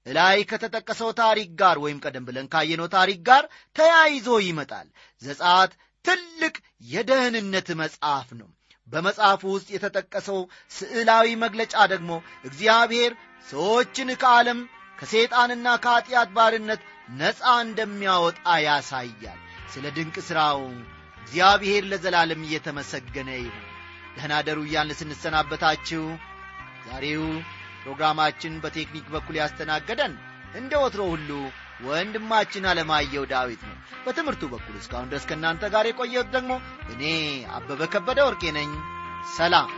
እላይ 0.06 0.38
ከተጠቀሰው 0.48 1.10
ታሪክ 1.20 1.50
ጋር 1.60 1.76
ወይም 1.84 1.98
ቀደም 2.04 2.24
ብለን 2.28 2.46
ካየነው 2.52 2.88
ታሪክ 2.94 3.20
ጋር 3.28 3.44
ተያይዞ 3.76 4.28
ይመጣል። 4.46 4.88
ዘጻት 5.22 5.72
ትልቅ 6.04 6.54
የደህንነት 6.90 7.68
መጽሐፍ 7.80 8.28
ነው። 8.40 8.48
በመጽሐፉ 8.88 9.42
ውስጥ 9.54 9.68
የተጠቀሰው 9.74 10.40
ስዕላዊ 10.70 11.28
መግለጫ 11.44 11.74
ደግሞ 11.92 12.10
እግዚአብሔር 12.48 13.12
ሰዎችን 13.46 14.10
ከዓለም 14.22 14.58
ከሰይጣንና 14.98 15.68
ከኀጢአት 15.84 16.28
ባርነት 16.36 16.82
ነፃ 17.18 17.40
እንደሚያወጣ 17.64 18.36
ያሳያል። 18.66 19.40
ስለ 19.72 19.84
ድንቅ 19.96 20.16
ሥራው 20.28 20.60
እግዚአብሔር 21.24 21.82
ለዘላለም 21.90 22.44
እየተመሰገነ 22.46 23.30
ይሁን። 23.38 23.64
ደህና 24.16 24.34
ደሩ 24.46 24.58
እያልን 24.66 24.98
ስንሰናበታችሁ 25.00 26.02
ዛሬው 26.86 27.24
ፕሮግራማችን 27.82 28.54
በቴክኒክ 28.62 29.06
በኩል 29.14 29.36
ያስተናገደን 29.40 30.12
እንደ 30.54 30.72
ወትሮ 30.82 31.02
ሁሉ 31.12 31.30
ወንድማችን 31.86 32.68
አለማየው 32.70 33.24
ዳዊት 33.32 33.62
ነው። 33.68 33.76
በትምህርቱ 34.04 34.42
በኩል 34.52 34.74
እስካሁን 34.80 35.10
ድረስ 35.10 35.24
ከእናንተ 35.30 35.70
ጋር 35.74 35.86
የቆየሁት 35.88 36.28
ደግሞ 36.36 36.52
እኔ 36.92 37.02
አበበ 37.56 37.82
ከበደ 37.94 38.20
ወርቄ 38.26 38.52
ነኝ። 38.58 38.70
ሰላም 39.36 39.68